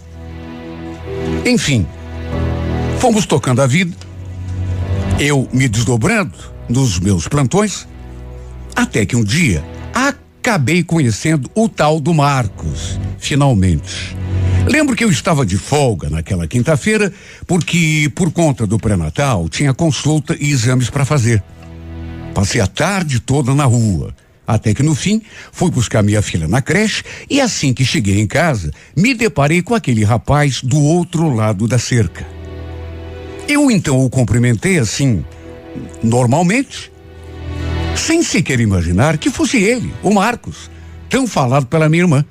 [1.46, 1.86] Enfim,
[2.98, 3.96] fomos tocando a vida,
[5.18, 6.36] eu me desdobrando
[6.68, 7.88] nos meus plantões,
[8.74, 14.14] até que um dia acabei conhecendo o tal do Marcos, finalmente.
[14.68, 17.12] Lembro que eu estava de folga naquela quinta-feira,
[17.46, 21.42] porque, por conta do pré-natal, tinha consulta e exames para fazer.
[22.34, 24.14] Passei a tarde toda na rua.
[24.46, 28.26] Até que no fim, fui buscar minha filha na creche e assim que cheguei em
[28.26, 32.26] casa, me deparei com aquele rapaz do outro lado da cerca.
[33.48, 35.24] Eu então o cumprimentei assim,
[36.02, 36.92] normalmente,
[37.94, 40.70] sem sequer imaginar que fosse ele, o Marcos,
[41.08, 42.24] tão falado pela minha irmã.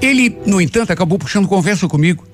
[0.00, 2.24] Ele, no entanto, acabou puxando conversa comigo,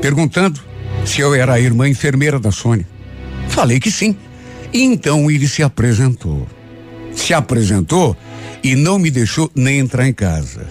[0.00, 0.60] perguntando
[1.04, 2.86] se eu era a irmã enfermeira da Sônia.
[3.48, 4.16] Falei que sim.
[4.72, 6.46] Então ele se apresentou.
[7.14, 8.16] se apresentou
[8.62, 10.66] e não me deixou nem entrar em casa.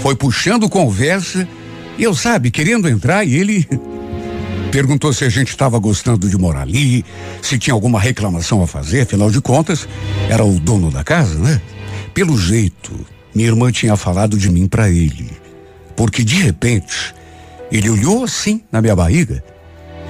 [0.00, 1.48] Foi puxando conversa
[1.96, 3.66] e eu, sabe, querendo entrar e ele
[4.70, 7.04] perguntou se a gente estava gostando de morar ali,
[7.42, 9.88] se tinha alguma reclamação a fazer, afinal de contas,
[10.28, 11.60] era o dono da casa, né?
[12.12, 12.92] Pelo jeito,
[13.34, 15.30] minha irmã tinha falado de mim para ele.
[15.98, 17.12] Porque de repente,
[17.72, 19.42] ele olhou assim na minha barriga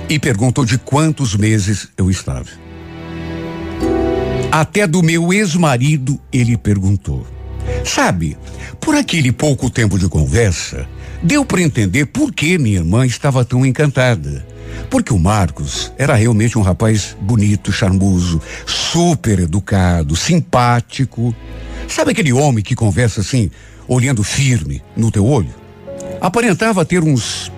[0.07, 2.45] e perguntou de quantos meses eu estava.
[4.53, 7.27] Até do meu ex-marido ele perguntou.
[7.87, 8.37] Sabe,
[8.79, 10.87] por aquele pouco tempo de conversa,
[11.23, 14.47] deu para entender por que minha irmã estava tão encantada.
[14.91, 21.35] Porque o Marcos era realmente um rapaz bonito, charmoso, super educado, simpático.
[21.89, 23.51] Sabe aquele homem que conversa assim,
[23.89, 25.68] olhando firme no teu olho?
[26.21, 27.53] Aparentava ter uns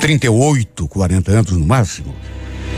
[0.00, 2.14] 38, 40 anos no máximo.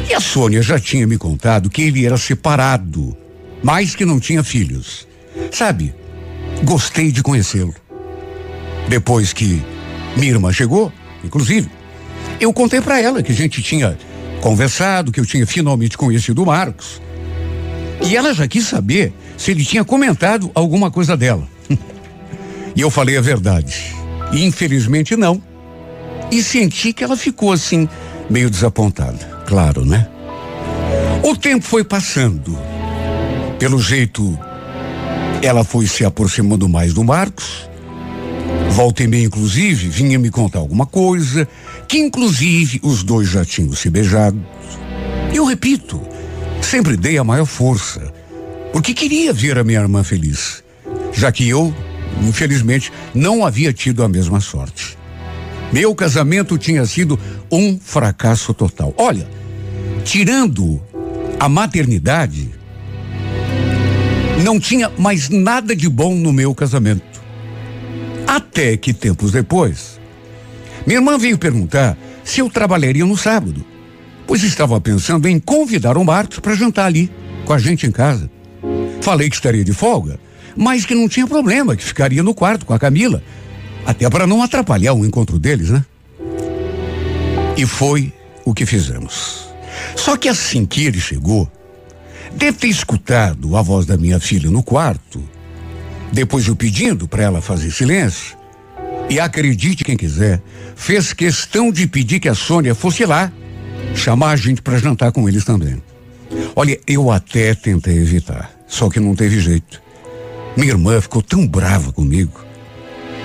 [0.09, 3.16] E a Sônia já tinha me contado que ele era separado,
[3.62, 5.07] mas que não tinha filhos.
[5.53, 5.95] Sabe,
[6.64, 7.74] gostei de conhecê-lo.
[8.89, 9.62] Depois que
[10.16, 10.91] minha irmã chegou,
[11.22, 11.68] inclusive,
[12.41, 13.99] eu contei para ela que a gente tinha
[14.41, 17.03] conversado, que eu tinha finalmente conhecido o Marcos.
[18.03, 21.47] E ela já quis saber se ele tinha comentado alguma coisa dela.
[22.74, 23.98] e eu falei a verdade.
[24.33, 25.43] Infelizmente não.
[26.31, 27.89] E senti que ela ficou assim,
[28.29, 29.43] meio desapontada.
[29.47, 30.07] Claro, né?
[31.22, 32.59] O tempo foi passando.
[33.59, 34.39] Pelo jeito,
[35.43, 37.68] ela foi se aproximando mais do Marcos.
[38.70, 41.49] Volta e meia, inclusive, vinha me contar alguma coisa,
[41.89, 44.41] que inclusive os dois já tinham se beijado.
[45.35, 46.01] Eu repito,
[46.62, 48.12] sempre dei a maior força,
[48.72, 50.62] porque queria ver a minha irmã feliz,
[51.12, 51.74] já que eu,
[52.23, 54.97] infelizmente, não havia tido a mesma sorte.
[55.73, 57.19] Meu casamento tinha sido
[57.51, 58.95] um fracasso total.
[58.97, 59.29] Olha,
[60.05, 60.81] tirando
[61.39, 62.51] a maternidade,
[64.43, 67.03] não tinha mais nada de bom no meu casamento.
[68.27, 70.01] Até que tempos depois,
[70.87, 73.65] minha irmã veio perguntar se eu trabalharia no sábado,
[74.27, 77.11] pois estava pensando em convidar o Marcos para jantar ali,
[77.45, 78.31] com a gente em casa.
[79.01, 80.19] Falei que estaria de folga,
[80.59, 83.23] mas que não tinha problema, que ficaria no quarto com a Camila,
[83.87, 85.85] até para não atrapalhar o encontro deles, né?
[87.57, 88.13] E foi
[88.45, 89.47] o que fizemos.
[89.95, 91.51] Só que assim que ele chegou,
[92.35, 95.23] deve ter escutado a voz da minha filha no quarto,
[96.13, 98.37] depois eu pedindo para ela fazer silêncio,
[99.09, 100.43] e acredite quem quiser,
[100.75, 103.33] fez questão de pedir que a Sônia fosse lá,
[103.95, 105.81] chamar a gente para jantar com eles também.
[106.57, 109.88] Olha, eu até tentei evitar, só que não teve jeito.
[110.57, 112.45] Minha irmã ficou tão brava comigo.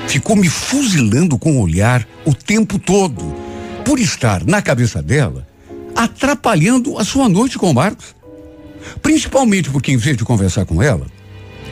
[0.08, 3.24] Ficou me fuzilando com o olhar o tempo todo,
[3.84, 5.48] por estar na cabeça dela
[5.96, 8.16] atrapalhando a sua noite com o Marcos.
[9.02, 11.06] Principalmente porque, em vez de conversar com ela,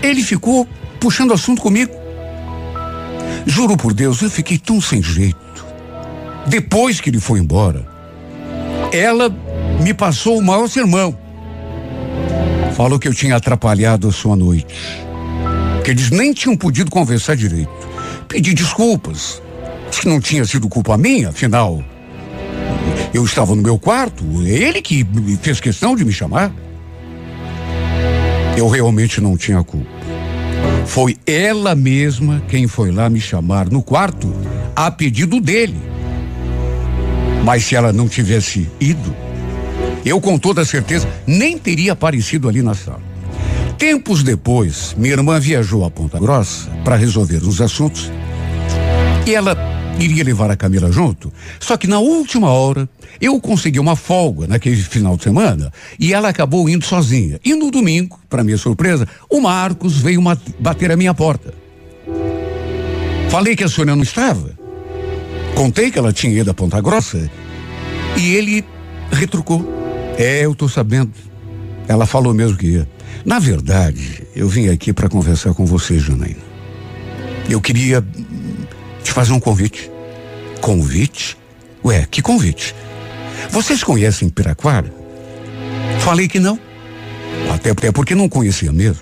[0.02, 0.68] ele ficou
[1.00, 1.92] puxando assunto comigo.
[3.46, 5.66] Juro por Deus, eu fiquei tão sem jeito.
[6.48, 7.88] Depois que ele foi embora,
[8.92, 9.30] ela
[9.82, 11.18] me passou o maior sermão.
[12.76, 14.76] Falou que eu tinha atrapalhado a sua noite.
[15.84, 17.72] Que eles nem tinham podido conversar direito.
[18.28, 19.42] Pedi desculpas.
[19.92, 21.84] Que não tinha sido culpa minha, afinal,
[23.14, 25.06] eu estava no meu quarto, ele que
[25.42, 26.52] fez questão de me chamar.
[28.58, 29.90] Eu realmente não tinha culpa.
[30.86, 34.34] Foi ela mesma quem foi lá me chamar no quarto
[34.76, 35.78] a pedido dele.
[37.44, 39.16] Mas se ela não tivesse ido,
[40.06, 43.11] eu com toda certeza nem teria aparecido ali na sala.
[43.82, 48.12] Tempos depois, minha irmã viajou a Ponta Grossa para resolver uns assuntos
[49.26, 49.58] e ela
[50.00, 51.34] iria levar a Camila junto.
[51.60, 52.88] Só que na última hora,
[53.20, 57.40] eu consegui uma folga naquele final de semana e ela acabou indo sozinha.
[57.44, 60.22] E no domingo, para minha surpresa, o Marcos veio
[60.60, 61.52] bater a minha porta.
[63.32, 64.52] Falei que a Sônia não estava.
[65.56, 67.32] Contei que ela tinha ido a Ponta Grossa
[68.16, 68.64] e ele
[69.12, 69.66] retrucou.
[70.20, 71.31] É, eu tô sabendo.
[71.92, 72.88] Ela falou mesmo que ia.
[73.26, 76.40] Na verdade, eu vim aqui para conversar com você, Janaína.
[77.50, 78.02] Eu queria
[79.04, 79.92] te fazer um convite.
[80.62, 81.38] Convite?
[81.84, 82.74] Ué, que convite?
[83.50, 84.90] Vocês conhecem Piraquara?
[86.00, 86.58] Falei que não.
[87.54, 89.02] Até, até porque não conhecia mesmo.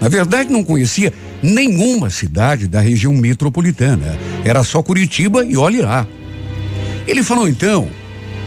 [0.00, 1.12] Na verdade, não conhecia
[1.42, 4.16] nenhuma cidade da região metropolitana.
[4.44, 6.06] Era só Curitiba e olhe lá.
[7.08, 7.88] Ele falou então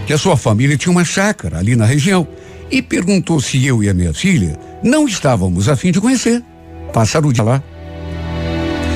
[0.06, 2.26] que a sua família tinha uma chácara ali na região
[2.70, 6.44] e perguntou se eu e a minha filha não estávamos a fim de conhecer.
[6.94, 7.64] Passar o dia lá.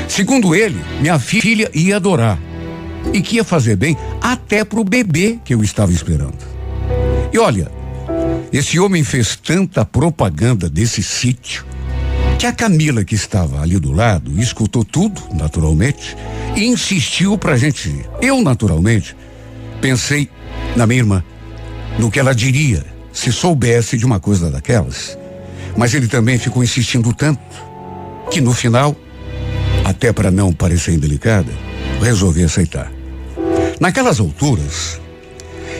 [0.07, 2.37] Segundo ele, minha filha ia adorar
[3.13, 6.37] e que ia fazer bem até pro bebê que eu estava esperando.
[7.31, 7.71] E olha,
[8.51, 11.65] esse homem fez tanta propaganda desse sítio
[12.37, 16.17] que a Camila, que estava ali do lado, escutou tudo, naturalmente,
[16.55, 18.09] e insistiu pra gente ir.
[18.19, 19.15] Eu, naturalmente,
[19.79, 20.27] pensei
[20.75, 21.23] na minha irmã,
[21.99, 25.17] no que ela diria se soubesse de uma coisa daquelas.
[25.75, 27.41] Mas ele também ficou insistindo tanto
[28.29, 28.95] que no final,
[29.83, 31.51] até para não parecer indelicada,
[32.01, 32.91] resolvi aceitar.
[33.79, 34.99] Naquelas alturas,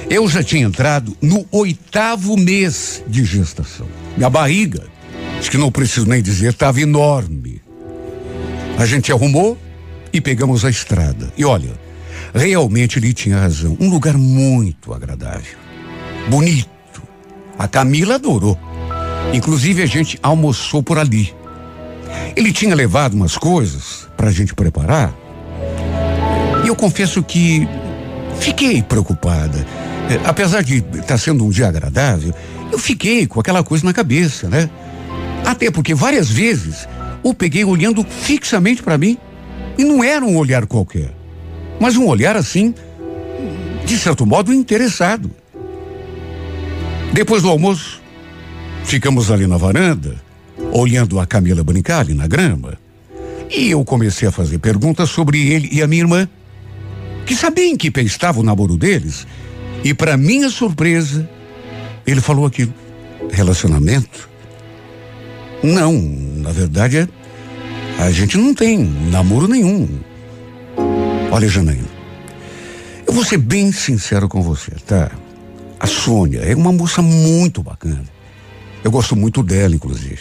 [0.09, 3.87] eu já tinha entrado no oitavo mês de gestação.
[4.17, 4.83] Minha barriga,
[5.39, 7.61] acho que não preciso nem dizer, estava enorme.
[8.77, 9.57] A gente arrumou
[10.11, 11.31] e pegamos a estrada.
[11.37, 11.71] E olha,
[12.33, 13.77] realmente ele tinha razão.
[13.79, 15.57] Um lugar muito agradável,
[16.29, 16.80] bonito.
[17.61, 18.57] A Camila adorou.
[19.31, 21.31] Inclusive a gente almoçou por ali.
[22.35, 25.13] Ele tinha levado umas coisas para a gente preparar.
[26.65, 27.67] E eu confesso que
[28.39, 29.63] fiquei preocupada.
[30.09, 32.33] É, apesar de estar tá sendo um dia agradável,
[32.71, 34.67] eu fiquei com aquela coisa na cabeça, né?
[35.45, 36.87] Até porque várias vezes
[37.21, 39.19] o peguei olhando fixamente para mim.
[39.77, 41.13] E não era um olhar qualquer,
[41.79, 42.73] mas um olhar assim,
[43.85, 45.29] de certo modo, interessado.
[47.13, 48.01] Depois do almoço,
[48.85, 50.15] ficamos ali na varanda,
[50.71, 52.77] olhando a Camila brincar ali na grama.
[53.49, 56.27] E eu comecei a fazer perguntas sobre ele e a minha irmã,
[57.25, 59.27] que sabia em que pé estava o namoro deles.
[59.83, 61.29] E para minha surpresa,
[62.07, 62.73] ele falou aquilo:
[63.29, 64.29] relacionamento?
[65.61, 65.93] Não,
[66.37, 67.07] na verdade é
[68.01, 68.79] a gente não tem
[69.11, 69.87] namoro nenhum.
[71.29, 71.87] Olha, Janaína,
[73.05, 75.11] eu vou ser bem sincero com você, tá?
[75.81, 78.05] A Sônia é uma moça muito bacana.
[78.83, 80.19] Eu gosto muito dela, inclusive.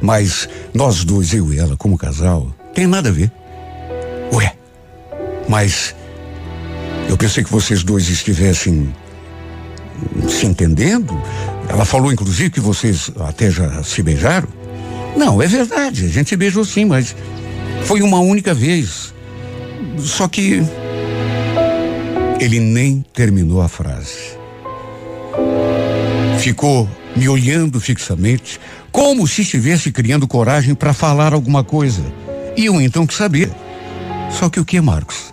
[0.00, 3.30] Mas nós dois, eu e ela, como casal, tem nada a ver.
[4.32, 4.54] Ué,
[5.46, 5.94] mas
[7.06, 8.94] eu pensei que vocês dois estivessem
[10.26, 11.20] se entendendo.
[11.68, 14.48] Ela falou, inclusive, que vocês até já se beijaram.
[15.14, 17.14] Não, é verdade, a gente se beijou sim, mas
[17.84, 19.12] foi uma única vez.
[19.98, 20.62] Só que
[22.40, 24.42] ele nem terminou a frase.
[26.38, 28.60] Ficou me olhando fixamente,
[28.90, 32.02] como se estivesse criando coragem para falar alguma coisa.
[32.56, 33.50] E eu então que sabia.
[34.30, 35.32] Só que o que, Marcos?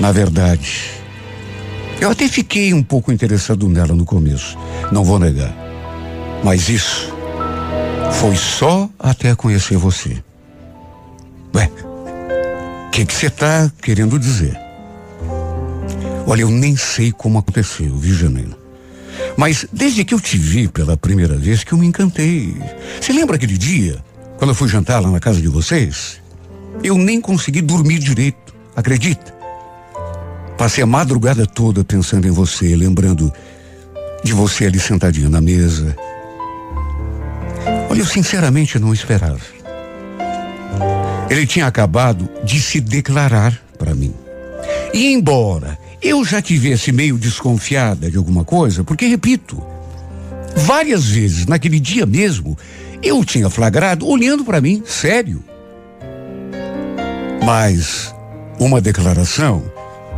[0.00, 0.90] Na verdade,
[2.00, 4.56] eu até fiquei um pouco interessado nela no começo,
[4.92, 5.52] não vou negar.
[6.44, 7.12] Mas isso
[8.12, 10.22] foi só até conhecer você.
[11.54, 11.68] Ué,
[12.86, 14.67] o que você está querendo dizer?
[16.28, 18.54] Olha, eu nem sei como aconteceu, viu, Janina?
[19.36, 22.54] Mas desde que eu te vi pela primeira vez que eu me encantei.
[23.00, 23.98] Você lembra aquele dia,
[24.36, 26.20] quando eu fui jantar lá na casa de vocês?
[26.84, 29.34] Eu nem consegui dormir direito, acredita?
[30.58, 33.32] Passei a madrugada toda pensando em você, lembrando
[34.22, 35.96] de você ali sentadinha na mesa,
[37.90, 39.40] Olha, eu sinceramente não esperava.
[41.30, 44.14] Ele tinha acabado de se declarar para mim.
[44.92, 49.62] E embora eu já tivesse meio desconfiada de alguma coisa, porque repito,
[50.56, 52.56] várias vezes naquele dia mesmo,
[53.02, 55.42] eu tinha flagrado olhando para mim, sério.
[57.44, 58.14] Mas
[58.58, 59.62] uma declaração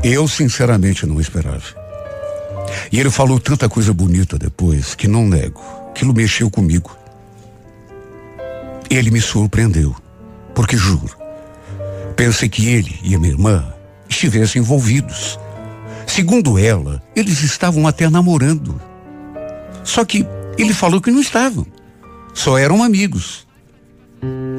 [0.03, 1.81] eu sinceramente não esperava.
[2.91, 6.97] E ele falou tanta coisa bonita depois que não nego, aquilo mexeu comigo.
[8.89, 9.95] Ele me surpreendeu,
[10.55, 11.17] porque juro,
[12.17, 13.73] pensei que ele e a minha irmã
[14.09, 15.39] estivessem envolvidos.
[16.11, 18.81] Segundo ela, eles estavam até namorando.
[19.85, 20.27] Só que
[20.59, 21.65] ele falou que não estavam,
[22.35, 23.47] só eram amigos.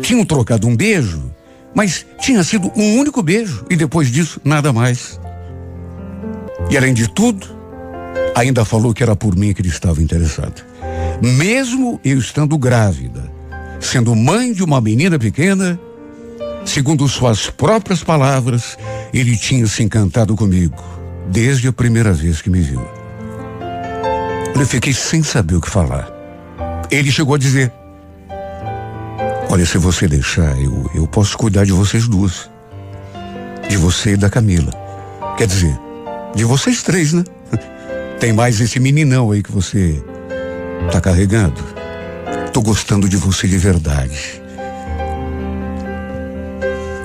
[0.02, 1.30] Tinham trocado um beijo,
[1.76, 5.20] mas tinha sido um único beijo e depois disso nada mais.
[6.70, 7.45] E além de tudo,
[8.34, 10.64] ainda falou que era por mim que ele estava interessado.
[11.22, 13.30] Mesmo eu estando grávida
[13.78, 15.78] sendo mãe de uma menina pequena,
[16.64, 18.78] segundo suas próprias palavras,
[19.14, 22.82] ele tinha se encantado comigo desde a primeira vez que me viu.
[24.56, 26.08] Eu fiquei sem saber o que falar.
[26.90, 27.72] Ele chegou a dizer:
[29.50, 32.50] Olha, se você deixar, eu, eu posso cuidar de vocês duas.
[33.68, 34.72] De você e da Camila.
[35.38, 35.78] Quer dizer,
[36.36, 37.24] de vocês três, né?
[38.20, 40.02] Tem mais esse meninão aí que você
[40.92, 41.62] tá carregando.
[42.54, 44.42] Tô gostando de você de verdade.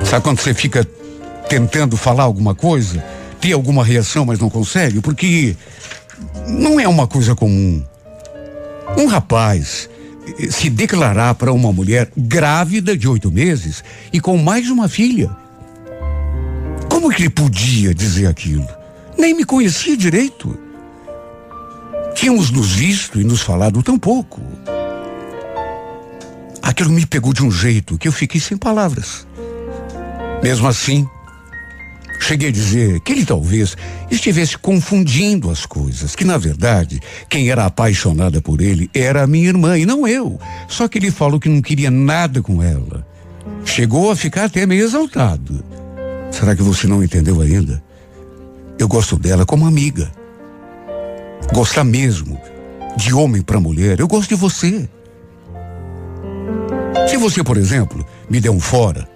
[0.05, 0.87] Sabe quando você fica
[1.49, 3.03] tentando falar alguma coisa,
[3.47, 5.01] ter alguma reação, mas não consegue?
[5.01, 5.57] Porque
[6.49, 7.81] não é uma coisa comum.
[8.99, 9.89] Um rapaz
[10.51, 15.31] se declarar para uma mulher grávida de oito meses e com mais uma filha.
[16.91, 18.67] Como que ele podia dizer aquilo?
[19.17, 20.59] Nem me conhecia direito.
[22.17, 24.41] Tínhamos nos visto e nos falado tão pouco
[26.63, 29.25] Aquilo me pegou de um jeito que eu fiquei sem palavras.
[30.43, 31.09] Mesmo assim,
[32.21, 33.77] cheguei a dizer que ele talvez
[34.11, 39.49] estivesse confundindo as coisas, que na verdade quem era apaixonada por ele era a minha
[39.49, 40.39] irmã e não eu.
[40.69, 43.07] Só que ele falou que não queria nada com ela.
[43.65, 45.65] Chegou a ficar até meio exaltado.
[46.31, 47.83] Será que você não entendeu ainda?
[48.79, 50.11] Eu gosto dela como amiga.
[51.53, 52.41] Gostar mesmo,
[52.97, 54.89] de homem para mulher, eu gosto de você.
[57.09, 59.09] Se você, por exemplo, me der um fora,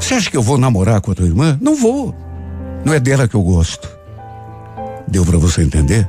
[0.00, 1.58] você acha que eu vou namorar com a tua irmã?
[1.60, 2.14] Não vou.
[2.84, 3.88] Não é dela que eu gosto.
[5.06, 6.08] Deu para você entender?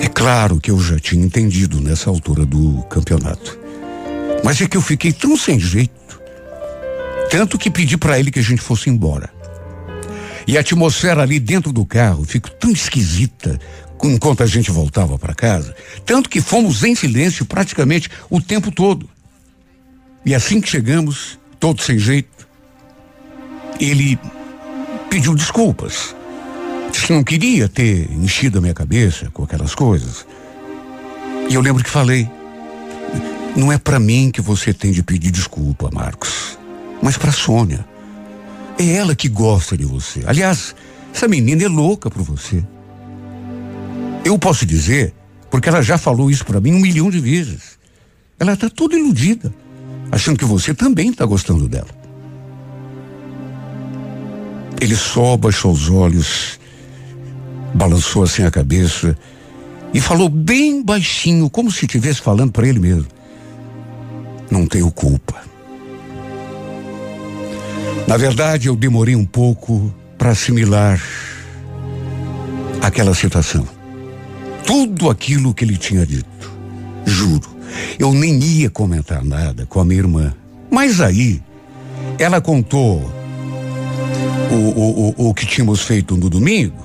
[0.00, 3.58] É claro que eu já tinha entendido nessa altura do campeonato.
[4.44, 6.20] Mas é que eu fiquei tão sem jeito.
[7.30, 9.30] Tanto que pedi para ele que a gente fosse embora.
[10.46, 13.58] E a atmosfera ali dentro do carro ficou tão esquisita
[14.02, 19.08] enquanto a gente voltava para casa, tanto que fomos em silêncio praticamente o tempo todo.
[20.26, 22.48] E assim que chegamos, todo sem jeito,
[23.78, 24.18] ele
[25.08, 26.12] pediu desculpas.
[26.90, 30.26] Disse que não queria ter enchido a minha cabeça com aquelas coisas.
[31.48, 32.28] E eu lembro que falei:
[33.54, 36.58] não é para mim que você tem de pedir desculpa, Marcos,
[37.00, 37.86] mas para Sônia.
[38.76, 40.24] É ela que gosta de você.
[40.26, 40.74] Aliás,
[41.14, 42.64] essa menina é louca por você.
[44.24, 45.14] Eu posso dizer,
[45.48, 47.78] porque ela já falou isso para mim um milhão de vezes.
[48.40, 49.54] Ela está toda iludida
[50.12, 51.88] achando que você também está gostando dela.
[54.78, 56.60] Ele só baixou os olhos,
[57.72, 59.16] balançou assim a cabeça
[59.94, 63.06] e falou bem baixinho, como se estivesse falando para ele mesmo.
[64.50, 65.40] Não tenho culpa.
[68.06, 71.00] Na verdade, eu demorei um pouco para assimilar
[72.82, 73.66] aquela situação.
[74.66, 76.52] Tudo aquilo que ele tinha dito.
[77.06, 77.51] Juro.
[77.98, 80.34] Eu nem ia comentar nada com a minha irmã.
[80.70, 81.42] Mas aí,
[82.18, 83.10] ela contou
[84.50, 86.76] o, o, o, o que tínhamos feito no domingo,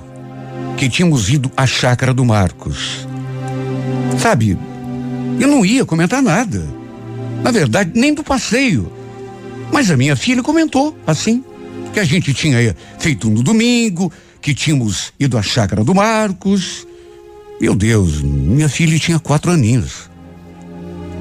[0.76, 3.06] que tínhamos ido à chácara do Marcos.
[4.18, 4.58] Sabe,
[5.38, 6.66] eu não ia comentar nada.
[7.42, 8.90] Na verdade, nem do passeio.
[9.72, 11.44] Mas a minha filha comentou, assim,
[11.92, 16.86] que a gente tinha feito no domingo, que tínhamos ido à chácara do Marcos.
[17.60, 20.07] Meu Deus, minha filha tinha quatro aninhos.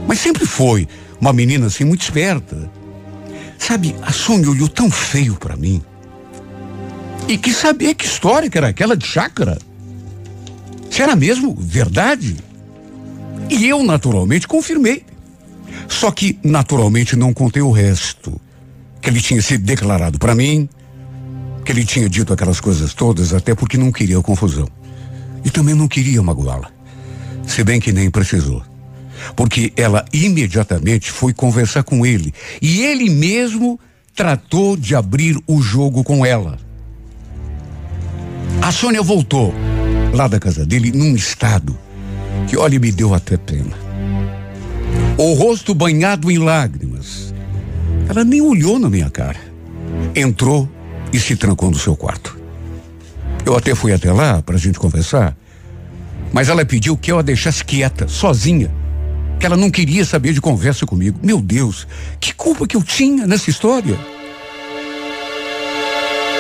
[0.08, 0.88] Mas sempre foi
[1.20, 2.72] uma menina assim muito esperta.
[3.60, 5.82] Sabe, a Sônia olhou tão feio para mim.
[7.28, 9.58] E quis saber que história que era aquela de chácara.
[10.90, 12.38] Se era mesmo verdade.
[13.50, 15.04] E eu, naturalmente, confirmei.
[15.90, 18.40] Só que, naturalmente, não contei o resto.
[19.02, 20.70] Que ele tinha se declarado para mim,
[21.66, 24.68] que ele tinha dito aquelas coisas todas, até porque não queria confusão.
[25.44, 26.72] E também não queria magoá-la.
[27.46, 28.64] Se bem que nem precisou
[29.36, 33.80] porque ela imediatamente foi conversar com ele e ele mesmo
[34.16, 36.58] tratou de abrir o jogo com ela.
[38.62, 39.54] A Sônia voltou
[40.14, 41.78] lá da casa dele num estado
[42.48, 43.78] que, olha, me deu até pena.
[45.18, 47.34] O rosto banhado em lágrimas.
[48.10, 49.40] Ela nem olhou na minha cara.
[50.16, 50.68] Entrou
[51.14, 52.38] e se trancou no seu quarto.
[53.46, 55.38] Eu até fui até lá para a gente conversar,
[56.34, 58.72] mas ela pediu que eu a deixasse quieta, sozinha
[59.40, 61.20] que ela não queria saber de conversa comigo.
[61.22, 61.88] Meu Deus,
[62.20, 63.98] que culpa que eu tinha nessa história.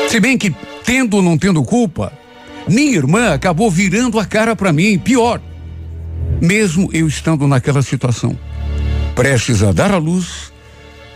[0.09, 2.13] Se bem que, tendo ou não tendo culpa,
[2.67, 5.41] minha irmã acabou virando a cara para mim, pior.
[6.41, 8.37] Mesmo eu estando naquela situação,
[9.15, 10.51] prestes a dar à luz,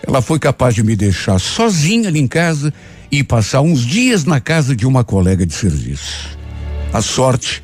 [0.05, 2.73] ela foi capaz de me deixar sozinha ali em casa
[3.11, 6.37] e passar uns dias na casa de uma colega de serviço.
[6.93, 7.61] A sorte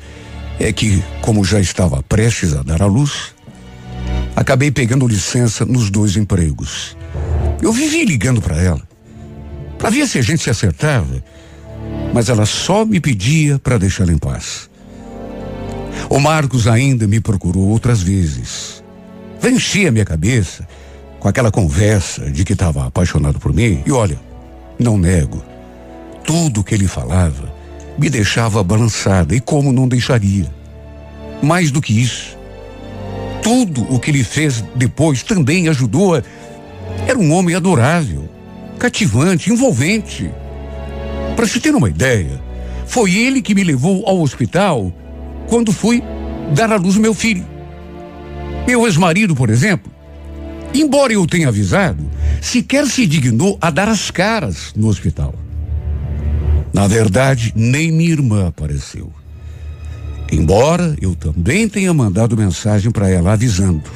[0.60, 3.34] é que, como já estava prestes a dar à luz,
[4.38, 6.96] Acabei pegando licença nos dois empregos.
[7.60, 8.80] Eu vivi ligando para ela,
[9.76, 11.20] para ver se a gente se acertava,
[12.14, 14.70] mas ela só me pedia para deixá-la em paz.
[16.08, 18.80] O Marcos ainda me procurou outras vezes.
[19.40, 20.68] Vencia minha cabeça
[21.18, 23.82] com aquela conversa de que estava apaixonado por mim.
[23.84, 24.20] E olha,
[24.78, 25.42] não nego,
[26.24, 27.52] tudo que ele falava
[27.98, 30.46] me deixava balançada e como não deixaria.
[31.42, 32.37] Mais do que isso,
[33.48, 36.16] tudo o que ele fez depois também ajudou.
[36.16, 36.22] A...
[37.06, 38.28] Era um homem adorável,
[38.78, 40.30] cativante, envolvente.
[41.34, 42.42] Para se ter uma ideia,
[42.86, 44.92] foi ele que me levou ao hospital
[45.48, 46.02] quando fui
[46.54, 47.46] dar à luz meu filho.
[48.66, 49.90] Meu ex-marido, por exemplo,
[50.74, 52.04] embora eu tenha avisado,
[52.42, 55.34] sequer se dignou a dar as caras no hospital.
[56.70, 59.10] Na verdade, nem minha irmã apareceu.
[60.30, 63.90] Embora eu também tenha mandado mensagem para ela avisando.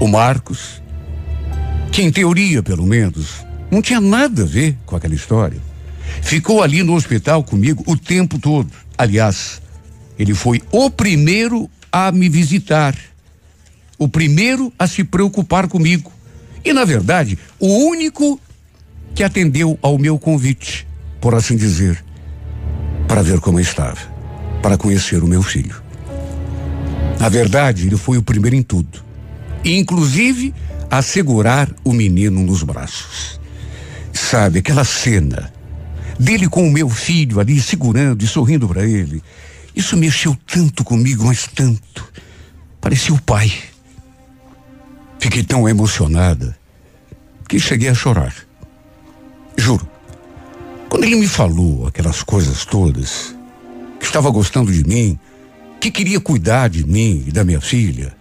[0.00, 0.82] O Marcos,
[1.92, 5.60] que em teoria, pelo menos, não tinha nada a ver com aquela história,
[6.20, 8.70] ficou ali no hospital comigo o tempo todo.
[8.98, 9.62] Aliás,
[10.18, 12.96] ele foi o primeiro a me visitar,
[13.96, 16.12] o primeiro a se preocupar comigo.
[16.64, 18.40] E, na verdade, o único
[19.14, 20.86] que atendeu ao meu convite,
[21.20, 22.02] por assim dizer,
[23.06, 24.13] para ver como estava,
[24.64, 25.76] para conhecer o meu filho.
[27.20, 29.04] Na verdade, ele foi o primeiro em tudo,
[29.62, 30.54] inclusive
[30.90, 33.38] a segurar o menino nos braços.
[34.10, 35.52] Sabe, aquela cena
[36.18, 39.22] dele com o meu filho ali segurando e sorrindo para ele,
[39.76, 42.10] isso mexeu tanto comigo, mas tanto.
[42.80, 43.52] Parecia o pai.
[45.18, 46.56] Fiquei tão emocionada
[47.46, 48.34] que cheguei a chorar.
[49.58, 49.86] Juro.
[50.88, 53.33] Quando ele me falou aquelas coisas todas,
[54.04, 55.18] que estava gostando de mim,
[55.80, 58.14] que queria cuidar de mim e da minha filha,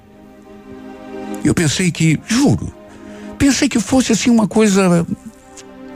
[1.44, 2.74] eu pensei que, juro,
[3.38, 5.06] pensei que fosse assim uma coisa,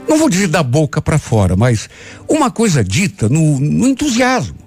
[0.06, 1.88] não vou dizer da boca para fora, mas
[2.28, 4.58] uma coisa dita no, no entusiasmo,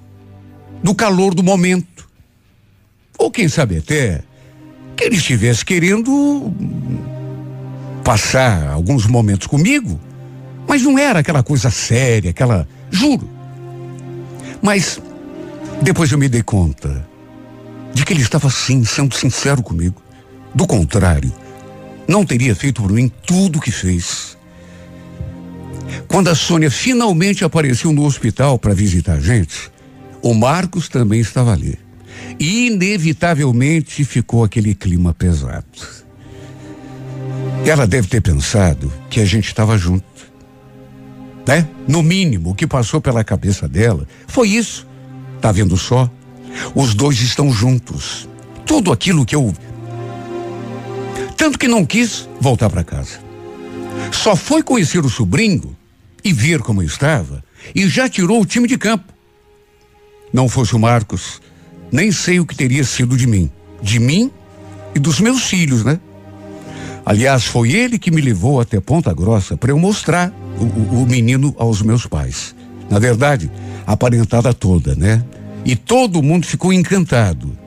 [0.83, 2.09] no calor do momento.
[3.17, 4.23] Ou quem sabe até
[4.97, 6.51] que ele estivesse querendo
[8.03, 9.99] passar alguns momentos comigo
[10.71, 12.65] mas não era aquela coisa séria, aquela.
[12.89, 13.29] Juro.
[14.61, 15.01] Mas
[15.81, 17.07] depois eu me dei conta
[17.93, 20.01] de que ele estava sim, sendo sincero comigo.
[20.53, 21.31] Do contrário,
[22.07, 24.37] não teria feito por mim tudo o que fez.
[26.07, 29.71] Quando a Sônia finalmente apareceu no hospital para visitar a gente,
[30.21, 31.77] o Marcos também estava ali.
[32.39, 35.65] E inevitavelmente ficou aquele clima pesado.
[37.65, 40.11] Ela deve ter pensado que a gente estava junto
[41.45, 41.67] né?
[41.87, 44.87] No mínimo, o que passou pela cabeça dela foi isso.
[45.41, 46.09] Tá vendo só?
[46.75, 48.29] Os dois estão juntos.
[48.65, 49.53] Tudo aquilo que eu.
[51.35, 53.19] Tanto que não quis voltar para casa.
[54.11, 55.75] Só foi conhecer o sobrinho
[56.23, 59.11] e ver como estava e já tirou o time de campo.
[60.31, 61.41] Não fosse o Marcos,
[61.91, 63.49] nem sei o que teria sido de mim.
[63.81, 64.31] De mim
[64.93, 65.99] e dos meus filhos, né?
[67.05, 71.55] Aliás, foi ele que me levou até Ponta Grossa para eu mostrar o, o, menino
[71.57, 72.55] aos meus pais.
[72.89, 73.49] Na verdade,
[73.91, 75.23] a parentada toda, né?
[75.65, 77.57] E todo mundo ficou encantado.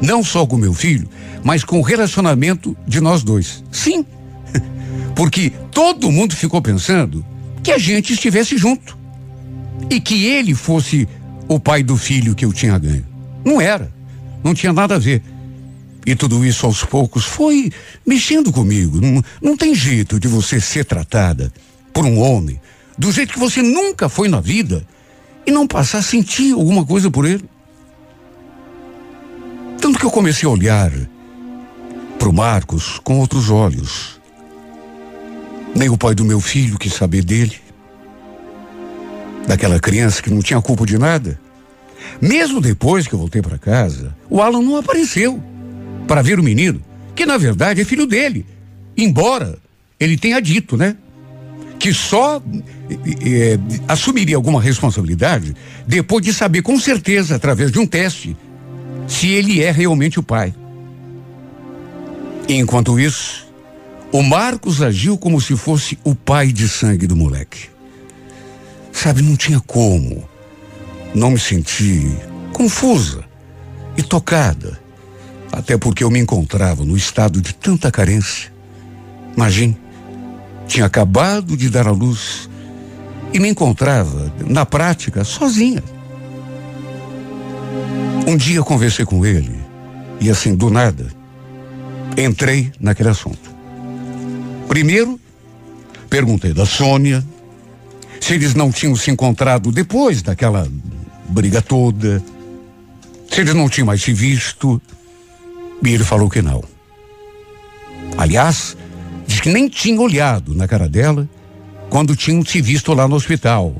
[0.00, 1.08] Não só com meu filho,
[1.42, 3.64] mas com o relacionamento de nós dois.
[3.72, 4.04] Sim.
[5.16, 7.24] Porque todo mundo ficou pensando
[7.62, 8.96] que a gente estivesse junto.
[9.90, 11.08] E que ele fosse
[11.48, 13.06] o pai do filho que eu tinha ganho.
[13.44, 13.90] Não era.
[14.44, 15.22] Não tinha nada a ver.
[16.06, 17.72] E tudo isso aos poucos foi
[18.06, 19.00] mexendo comigo.
[19.00, 21.52] Não, não tem jeito de você ser tratada
[21.92, 22.60] por um homem
[22.96, 24.84] do jeito que você nunca foi na vida
[25.48, 27.42] e não passar a sentir alguma coisa por ele.
[29.80, 30.92] Tanto que eu comecei a olhar
[32.18, 34.20] para o Marcos com outros olhos.
[35.74, 37.56] Nem o pai do meu filho quis saber dele.
[39.46, 41.40] Daquela criança que não tinha culpa de nada.
[42.20, 45.42] Mesmo depois que eu voltei para casa, o Alan não apareceu
[46.06, 46.82] para ver o menino,
[47.14, 48.44] que na verdade é filho dele.
[48.94, 49.58] Embora
[49.98, 50.94] ele tenha dito, né?
[51.78, 52.42] Que só
[52.90, 55.54] é, assumiria alguma responsabilidade
[55.86, 58.36] depois de saber com certeza, através de um teste,
[59.06, 60.54] se ele é realmente o pai.
[62.48, 63.46] Enquanto isso,
[64.10, 67.68] o Marcos agiu como se fosse o pai de sangue do moleque.
[68.92, 70.28] Sabe, não tinha como
[71.14, 72.10] não me sentir
[72.52, 73.24] confusa
[73.96, 74.78] e tocada
[75.52, 78.52] até porque eu me encontrava no estado de tanta carência.
[79.36, 79.76] Imagine,
[80.68, 82.48] tinha acabado de dar à luz
[83.32, 85.82] e me encontrava, na prática, sozinha.
[88.26, 89.58] Um dia conversei com ele
[90.20, 91.06] e, assim, do nada,
[92.16, 93.50] entrei naquele assunto.
[94.68, 95.18] Primeiro,
[96.10, 97.24] perguntei da Sônia
[98.20, 100.68] se eles não tinham se encontrado depois daquela
[101.28, 102.22] briga toda,
[103.30, 104.80] se eles não tinham mais se visto.
[105.82, 106.62] E ele falou que não.
[108.16, 108.76] Aliás,
[109.28, 111.28] diz que nem tinha olhado na cara dela
[111.90, 113.76] quando tinham se visto lá no hospital.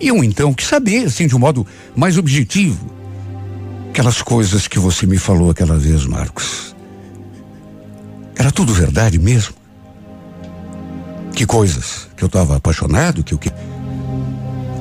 [0.00, 1.66] E eu então que saber, assim, de um modo
[1.96, 2.88] mais objetivo,
[3.90, 6.76] aquelas coisas que você me falou aquela vez, Marcos.
[8.36, 9.54] Era tudo verdade mesmo?
[11.34, 12.08] Que coisas?
[12.16, 13.50] Que eu estava apaixonado, que eu que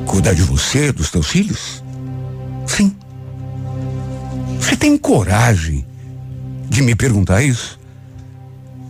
[0.05, 1.83] cuidar de você, dos teus filhos?
[2.67, 2.95] Sim.
[4.59, 5.83] Você tem coragem
[6.69, 7.79] de me perguntar isso?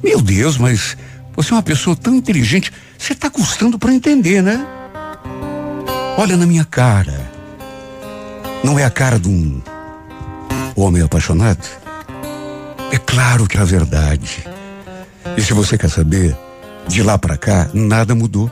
[0.03, 0.97] Meu Deus, mas
[1.35, 2.71] você é uma pessoa tão inteligente.
[2.97, 4.65] Você está custando para entender, né?
[6.17, 7.31] Olha na minha cara.
[8.63, 9.61] Não é a cara de um
[10.75, 11.63] homem apaixonado?
[12.91, 14.43] É claro que é a verdade.
[15.35, 16.35] E se você quer saber,
[16.87, 18.49] de lá para cá, nada mudou.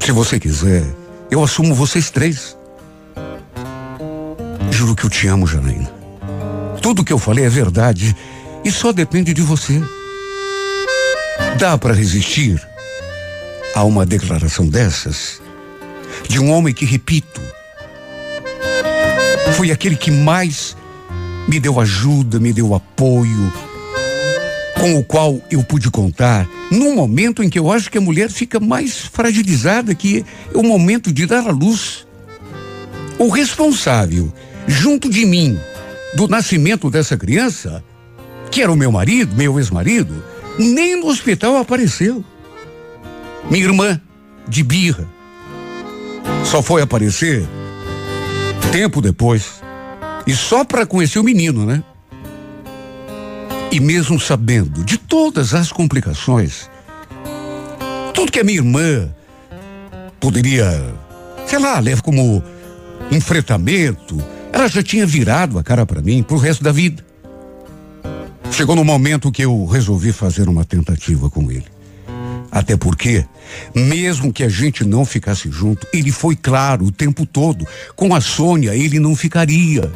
[0.00, 0.84] Se você quiser,
[1.30, 2.56] eu assumo vocês três.
[4.70, 5.90] Juro que eu te amo, Janaína.
[6.80, 8.16] Tudo que eu falei é verdade
[8.66, 9.80] e só depende de você.
[11.56, 12.60] Dá para resistir
[13.76, 15.40] a uma declaração dessas?
[16.28, 17.40] De um homem que, repito,
[19.54, 20.76] foi aquele que mais
[21.46, 23.52] me deu ajuda, me deu apoio,
[24.80, 28.28] com o qual eu pude contar num momento em que eu acho que a mulher
[28.32, 32.04] fica mais fragilizada, que é o momento de dar à luz.
[33.16, 34.32] O responsável,
[34.66, 35.56] junto de mim,
[36.14, 37.84] do nascimento dessa criança,
[38.50, 40.22] que era o meu marido, meu ex-marido,
[40.58, 42.24] nem no hospital apareceu.
[43.50, 44.00] Minha irmã,
[44.48, 45.06] de birra,
[46.44, 47.46] só foi aparecer
[48.72, 49.62] tempo depois.
[50.26, 51.82] E só para conhecer o menino, né?
[53.70, 56.68] E mesmo sabendo de todas as complicações,
[58.12, 59.08] tudo que a minha irmã
[60.18, 60.94] poderia,
[61.46, 62.42] sei lá, levar como
[63.10, 64.22] enfrentamento,
[64.52, 67.04] ela já tinha virado a cara para mim pro resto da vida.
[68.56, 71.66] Chegou no momento que eu resolvi fazer uma tentativa com ele.
[72.50, 73.22] Até porque,
[73.74, 77.66] mesmo que a gente não ficasse junto, ele foi claro o tempo todo.
[77.94, 79.92] Com a Sônia, ele não ficaria.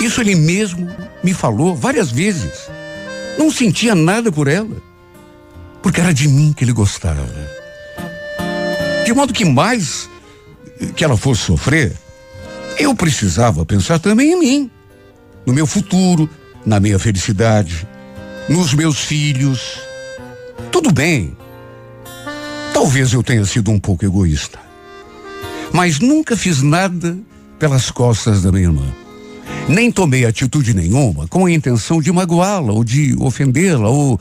[0.00, 0.90] Isso ele mesmo
[1.22, 2.68] me falou várias vezes.
[3.38, 4.82] Não sentia nada por ela.
[5.80, 7.24] Porque era de mim que ele gostava.
[9.04, 10.10] De modo que mais
[10.96, 11.92] que ela fosse sofrer,
[12.76, 14.70] eu precisava pensar também em mim,
[15.46, 16.28] no meu futuro,
[16.64, 17.86] na minha felicidade,
[18.48, 19.80] nos meus filhos.
[20.70, 21.36] Tudo bem.
[22.72, 24.58] Talvez eu tenha sido um pouco egoísta.
[25.72, 27.16] Mas nunca fiz nada
[27.58, 28.86] pelas costas da minha irmã.
[29.68, 34.20] Nem tomei atitude nenhuma com a intenção de magoá-la, ou de ofendê-la, ou,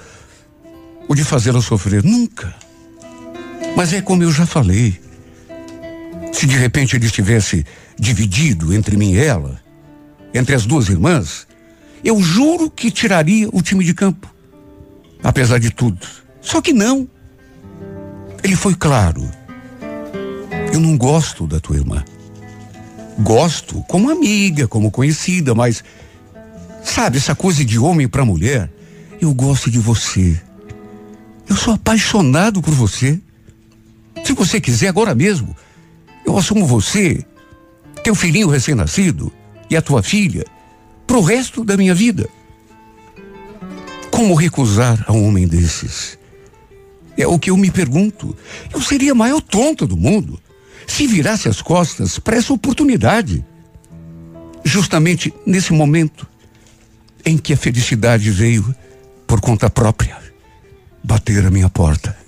[1.08, 2.04] ou de fazê-la sofrer.
[2.04, 2.54] Nunca.
[3.76, 5.00] Mas é como eu já falei.
[6.32, 7.66] Se de repente ele estivesse
[8.00, 9.60] dividido entre mim e ela,
[10.34, 11.46] entre as duas irmãs,
[12.04, 14.34] eu juro que tiraria o time de campo.
[15.24, 16.06] Apesar de tudo.
[16.42, 17.08] Só que não.
[18.44, 19.30] Ele foi claro.
[20.74, 22.04] Eu não gosto da tua irmã.
[23.20, 25.84] Gosto como amiga, como conhecida, mas
[26.84, 28.70] sabe essa coisa de homem para mulher?
[29.22, 30.42] Eu gosto de você.
[31.48, 33.22] Eu sou apaixonado por você.
[34.26, 35.56] Se você quiser agora mesmo,
[36.26, 37.24] eu assumo você,
[38.04, 39.32] teu filhinho recém-nascido
[39.70, 40.46] e a tua filha
[41.06, 42.30] pro resto da minha vida.
[44.12, 46.18] Como recusar a um homem desses?
[47.18, 48.36] É o que eu me pergunto.
[48.74, 50.40] Eu seria a maior tonta do mundo
[50.88, 53.46] se virasse as costas para essa oportunidade.
[54.64, 56.28] Justamente nesse momento
[57.26, 58.74] em que a felicidade veio
[59.28, 60.18] por conta própria
[61.04, 62.23] bater a minha porta.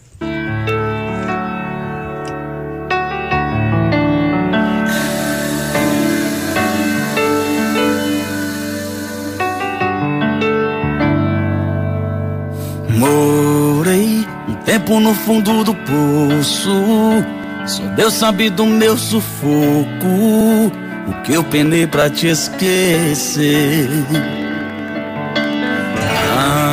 [14.65, 17.23] Tempo no fundo do poço
[17.65, 20.71] só Deus sabe do meu sufoco,
[21.07, 23.89] o que eu penei pra te esquecer.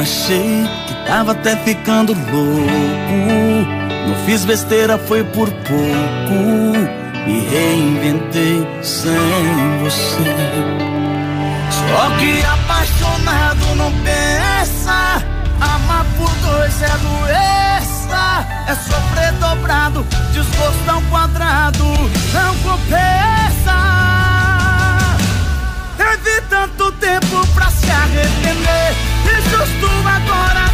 [0.00, 2.72] Achei que tava até ficando louco.
[4.06, 6.72] Não fiz besteira, foi por pouco.
[7.26, 10.36] Me reinventei sem você.
[11.70, 15.24] Só que apaixonado não pensa.
[15.60, 17.71] Amar por dois é doença,
[18.66, 21.84] é sofrer dobrado, desgosto ao quadrado,
[22.32, 23.72] não compensa.
[25.96, 28.94] Teve tanto tempo pra se arrepender,
[29.24, 29.42] e
[30.06, 30.68] agora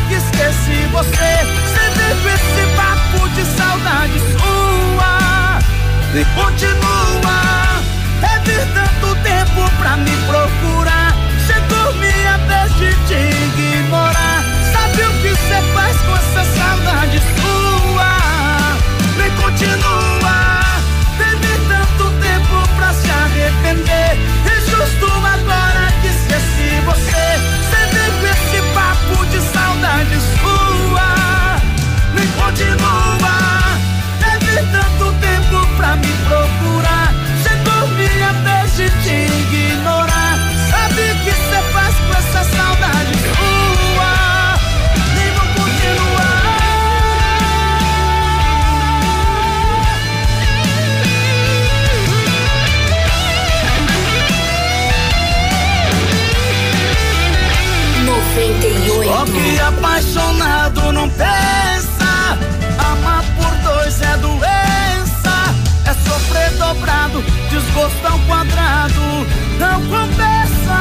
[60.93, 62.39] não pensa.
[62.79, 69.27] Amar por dois é doença, é sofrer dobrado, desgosto ao quadrado,
[69.59, 70.81] não compensa.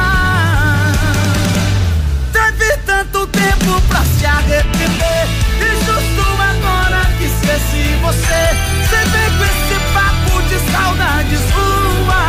[2.32, 5.28] Teve tanto tempo pra se arrepender,
[5.60, 8.56] e justo agora que esqueci você.
[8.82, 12.22] Você vem com esse papo de saudade sua,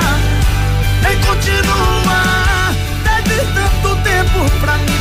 [1.10, 2.22] e continua.
[3.04, 4.99] Teve tanto tempo pra mim